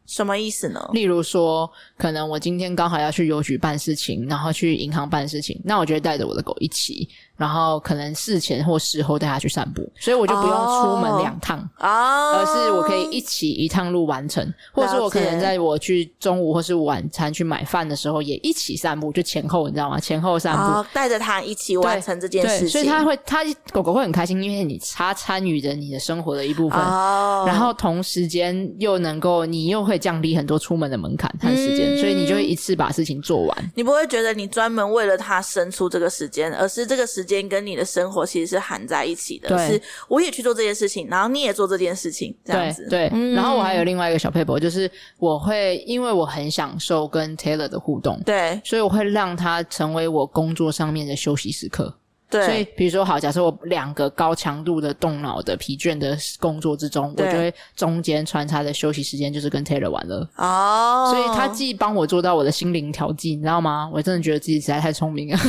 [0.05, 0.87] 什么意思呢？
[0.93, 1.67] 例如说，
[1.97, 7.09] 可能我今天刚好要去邮局办事情，然后去银行办事情，那我就会带着我的狗一起。
[7.37, 19.99] 然后可能事前或事后带他去散步，所以我就不用出门两趟，oh, 而是我可以一起一趟路完成，或者是我可能在我去中午或是晚餐去买饭的时候也一起散步，就前后你知道吗？
[19.99, 27.47] 前后散步，oh, 带着他一起完成这件事情，所以他会，他狗狗会很开心，因为你他参与着你的生活的一部分，oh.
[27.49, 33.71] 然后同时间又能够你又会降低很多出门的门槛和时间，嗯、所以你就会一次把事情做完。
[33.75, 39.49] 你不会觉得你专门为了他生出这个时间，而是这个时间跟你的生活其实是含在一起的。
[39.49, 42.87] 就，是我也去做这件事情，然后你也做这件事情，这样子。
[42.89, 51.93] 对，对嗯、然后我还有另外一个小撇步，就是我会因为我很享受跟 Taylor 的互动，对，所以我会让他成为我工作上面的休息时刻。
[52.27, 60.27] 对，所以比如说，好，假设我两个高强度的动脑的疲倦的工作之中，我就会中间穿插的休息时间就是跟 Taylor 玩了。
[60.37, 63.87] 哦，所以他既帮我做到我的心灵调剂，你知道吗？
[63.93, 65.39] 我真的觉得自己实在太聪明了。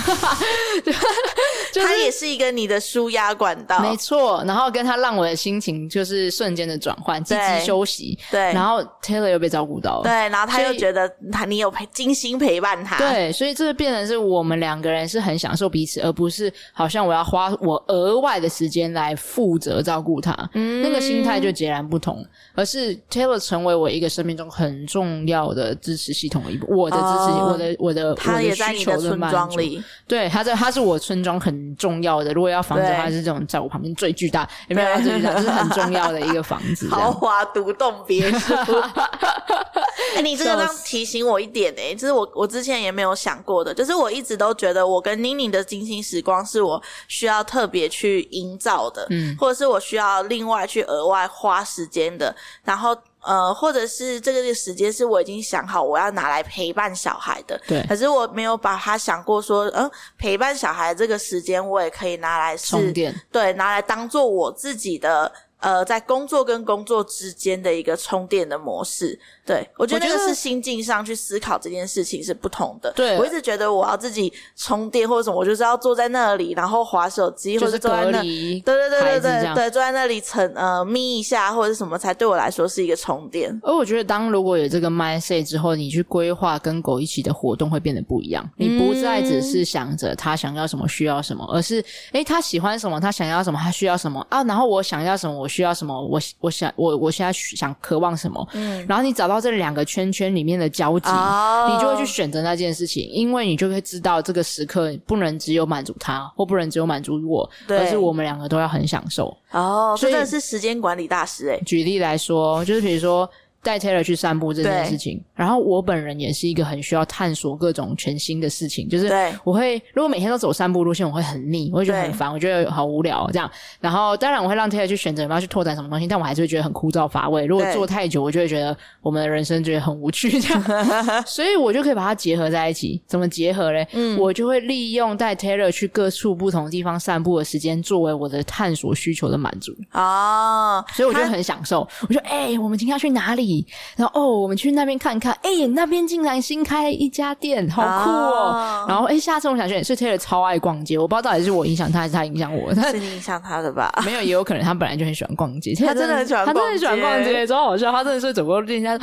[1.83, 4.43] 他也是一个你的舒压管道，没错。
[4.47, 8.19] 然后跟他让我的心情就是瞬间的转换，积极休息。
[8.31, 22.25] 对，然后 Taylor 又被照顾到了，对，然后他又觉得他你有陪精心陪伴他，对，所以这个变成是我们两个人是很享受彼此，而不是好像我要花我额外的时间来负责照顾他，嗯，那个心态就截然不同。
[22.55, 31.66] 而是 Taylor 成为我一个生命中很重要的支持系统的一部，我的支持，我的我的他也在你的村庄里，对，他在他是我村庄很。
[31.67, 34.97] 很重要的，如果要房子的话，是这种在我旁边最巨大，有没有？
[35.01, 38.55] 最巨大，就是很重要的一个房子，豪华独栋别墅。
[40.15, 52.97] 哎、欸，你这个让提醒我一点哎、欸，就是我我之前也没有想过的，就是我一直都觉得我跟宁宁的精心时光是我需要特别去营造的，嗯，或者是我需要另外去额外花时间的，然后。
[53.27, 57.85] 呃，或者是这个时间是我已经想好我要拿来陪伴小孩的，对。
[57.89, 65.31] 可是我没有把它想过说，嗯、呃，陪伴小孩这个时间我也可以拿来充电，对，拿来当做我自己的。
[65.59, 72.93] 呃，在工作跟工作之间的一个充电的模式，对，我觉得那个是心境上去思考这件事情是不同的。
[72.95, 83.59] 对，我一直觉得我要自己充电或者什么，我就是要坐在那里，然后划手机，或者坐在那，对对对对对对，坐在那里沉呃眯一下或者什么，才对我来说是一个充电。
[83.63, 88.47] 而我觉得，当如果有这个 mindset 之后，你去规划跟狗一起的活动会变得不一样。
[88.57, 91.83] 你不再只是想着他想要什么需要什么，而是
[92.13, 95.95] 诶他喜欢什么，他想要什么，他需要什么啊，然后我想要什么，我需要什么？
[96.05, 98.45] 我我想我我现在想渴望什么？
[98.55, 109.37] 嗯，然后你找到这两个圈圈里面的交集，哦、你就会去选择那件事情，因为你就会知道这个时刻不能只有满足他，或不能只有满足我，对而是我们两个都要很享受。
[109.53, 111.63] 哦，所以这是时间管理大师诶。
[111.65, 113.31] 举例来说，就是比如说。
[113.67, 119.13] 带 Taylor 去散步这件事情，然后我本人也是一个很需要探索各种全新的事情，就是
[119.43, 123.51] 我会如果每天都走散步路线，我会很腻，我会觉得很烦，我觉得好无聊这样。
[123.81, 127.45] 然后当然我会让 Taylor 去选择要不要去拓展什么东西，但我还是会觉得很枯燥乏味。
[127.45, 130.63] 如果做太久，我就会觉得我们的人生觉得很无趣这样。
[131.27, 133.03] 所以我就可以把它结合在一起。
[133.07, 133.85] 怎么结合嘞？
[133.95, 139.75] 嗯，我就会利用带 Taylor 去各处不同地方散步的时间，作为我的探索需求的满足。
[139.93, 141.81] 哦，所以我就很享受。
[142.09, 143.56] 我说：“哎、欸，我们今天要去哪里？”
[143.97, 144.37] 然后哦。
[144.37, 148.91] 我们去那边看看，哎、欸，那边竟然新开了一家店，好酷哦！Oh.
[148.91, 149.83] 然后，哎、欸，下次我想去。
[149.83, 152.73] 所以 Taylor 超爱逛街，我不知道到底是我影响他，还是他影响我。
[152.75, 153.93] 是你影响他的吧？
[154.05, 155.75] 没有，也有可能他本来就很喜欢逛街。
[155.75, 157.91] 他真的很喜欢逛街，他真的很喜欢逛街，超好笑。
[157.91, 158.99] 他真的是走过路人家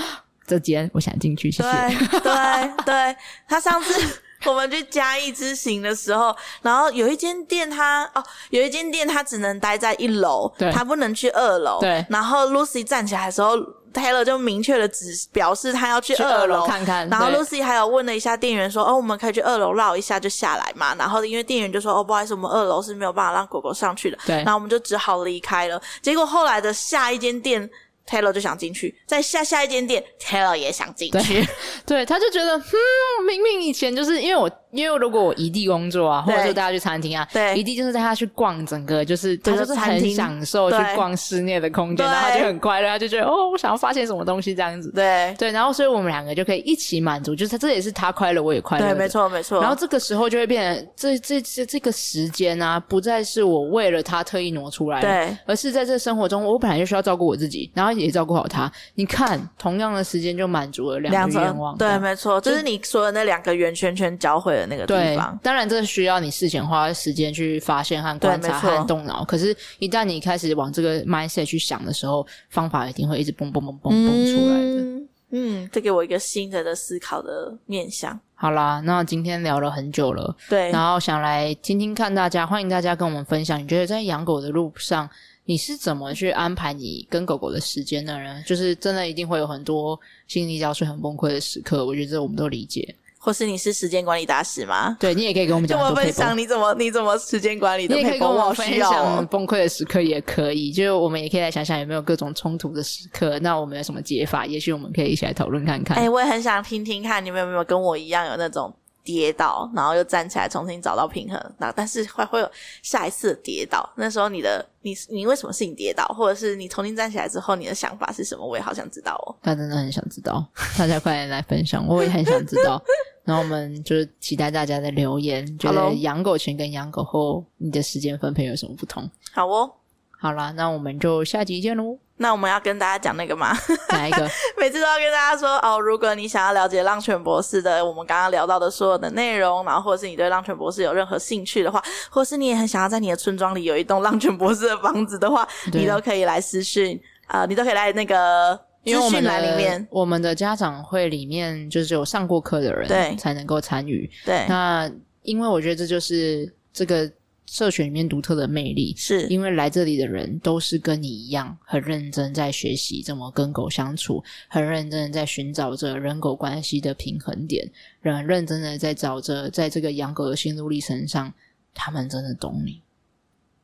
[0.47, 1.71] 这间，我想进去，谢谢。
[1.71, 3.15] 对对对，
[3.49, 11.79] 他上次我们去嘉义之行的时候，然后有一间店他，他哦，有一间店他只能待在一楼，对他不能去二楼。
[11.81, 13.57] 对，然后 Lucy 站起来的时候。
[13.93, 25.81] Taylor 就明确的指表示他要去二楼看看，然后 Lucy 还有问了一下店员说：“哦，我们可以去二楼绕一下就下来嘛？”然后因为店员就说：“哦，不好意思，我们二楼是没有办法让狗狗上去的。”对，然后我们就只好离开了。
[26.01, 27.69] 结果后来的下一间店。
[28.07, 31.41] Taylor 就想进去，在下下一间店，Taylor 也想进去。
[31.41, 31.47] 对，
[31.85, 44.91] 对，他就觉得，嗯，明明以前就是因为我，因为如果我移地工作啊，或者说大家去餐厅啊，对，移地就是带他去逛整个，就是他就是很享受去逛室内的空间，然后他就很快乐，他就觉得哦，我想要发现什么东西这样子。
[44.91, 48.85] 对对，然后所以我们两个就可以一起满足，就是他这也是他快乐，我也快乐。
[48.85, 49.61] 对，没错没错。
[49.61, 58.71] 然后这个时候就会变成这这这这个时间啊，不再是我为了他特意挪出来的，对，而是在这生活中，我本来就需要照顾我自己，然后也照顾好他。
[58.95, 61.77] 你看，同样的时间就满足了两个愿望。
[61.77, 65.37] 对，没错，就是你说的那两个圆圈圈交汇的那个地方。
[65.41, 69.23] 当然，这需要你事前花时间去发现和观察和动脑。
[69.25, 74.81] 可是，一旦你开始往这个 mindset 去想的时候，方法一定会一直蹦蹦蹦蹦蹦出来的。
[74.81, 78.19] 嗯，嗯，这给我一个新的的思考的面向。
[78.35, 85.09] 好啦，那今天聊了很久了，对，然后想来听听看大家，欢迎大家跟我们分享，你觉得在养狗的路上，
[85.45, 88.43] 你是怎么去安排你跟狗狗的时间的人？
[88.45, 91.85] 就是真的一定会有很多心力交瘁、很崩溃的时刻。
[91.85, 92.95] 我觉得这我们都理解。
[93.17, 94.97] 或是你是时间管理大师吗？
[94.99, 97.95] 对，你也可以跟我们讲， 跟我分享你怎么你怎么时间管理的。
[97.95, 100.73] 你也可以跟我分享崩溃的时刻，也可以。
[100.73, 104.45] 就是我们也可以来想想有没有各种冲突的时刻，那我们有什么解法？
[104.45, 105.97] 也许我们可以一起来讨论看看。
[105.97, 108.73] 哎、欸，我也很想听听看，你们有没有跟我一样有那种
[109.03, 112.51] 跌倒，然后又站起来重新找到平衡，那但是会会有
[112.81, 113.87] 下一次的跌倒。
[113.95, 118.47] 那时候你的你你为什么是你跌倒，或者是你重新站起来之后你的想法是什么？
[118.47, 119.35] 我也好想知道哦。
[119.41, 120.45] 他真的很想知道，
[120.77, 122.81] 大家快点来分享，我也很想知道。
[123.25, 129.09] 然后我们就是期待大家的留言，觉得养狗前跟养狗后你的时间分配有什么不同？
[129.31, 129.71] 好哦，
[130.19, 131.97] 好啦，那我们就下集见喽。
[132.17, 133.55] 那我们要跟大家讲那个吗？
[133.89, 134.29] 哪一个？
[134.57, 148.59] 每次都要跟大家说哦，如果你想要了解浪犬博士的我们刚刚聊到的所有的内容，然后或者是你对浪犬博士有任何兴趣的话，或是你也很想要在你的村庄里有一栋浪犬博士的房子的话，你都可以来私讯啊、呃，你都可以来那个。
[148.83, 154.11] 因为我们的我们的家长会里面就是有上过课的人，对，才能够参与。
[154.25, 154.91] 对，那
[155.21, 157.09] 因为我觉得这就是这个
[157.45, 159.27] 社群里面独特的魅力，是。
[159.27, 167.69] 因为来这里的人都是跟你一样很认真在学习怎么跟狗相处，很认真的在寻找着人狗关系的平衡点，
[168.01, 171.33] 很认真的在找着在这个养狗的心路历程上，
[171.73, 172.81] 他们真的懂你，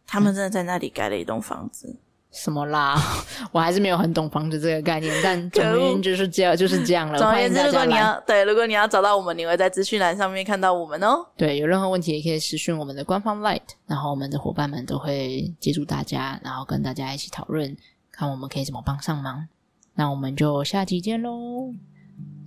[0.06, 1.96] 他们真的在那里盖了一栋房子。
[2.32, 2.96] 什么啦？
[3.52, 7.18] 我还是没有很懂房子这个概念，但总而言之就是这样，就是这样了。
[7.18, 11.26] 总而言之，如果你要对，如果你要找到我们，你会在资讯栏上面看到我们哦。
[11.36, 17.76] 对，有任何问题也可以私讯我们的官方 Light，然后我们的伙伴们都会接住大家，然后跟大家一起讨论，
[18.12, 19.48] 看我们可以怎么帮上忙。
[19.96, 21.74] 那我们就下期见喽，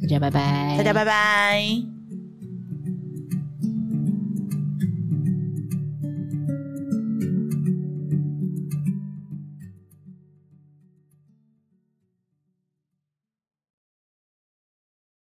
[0.00, 2.01] 大家拜拜，大家拜拜。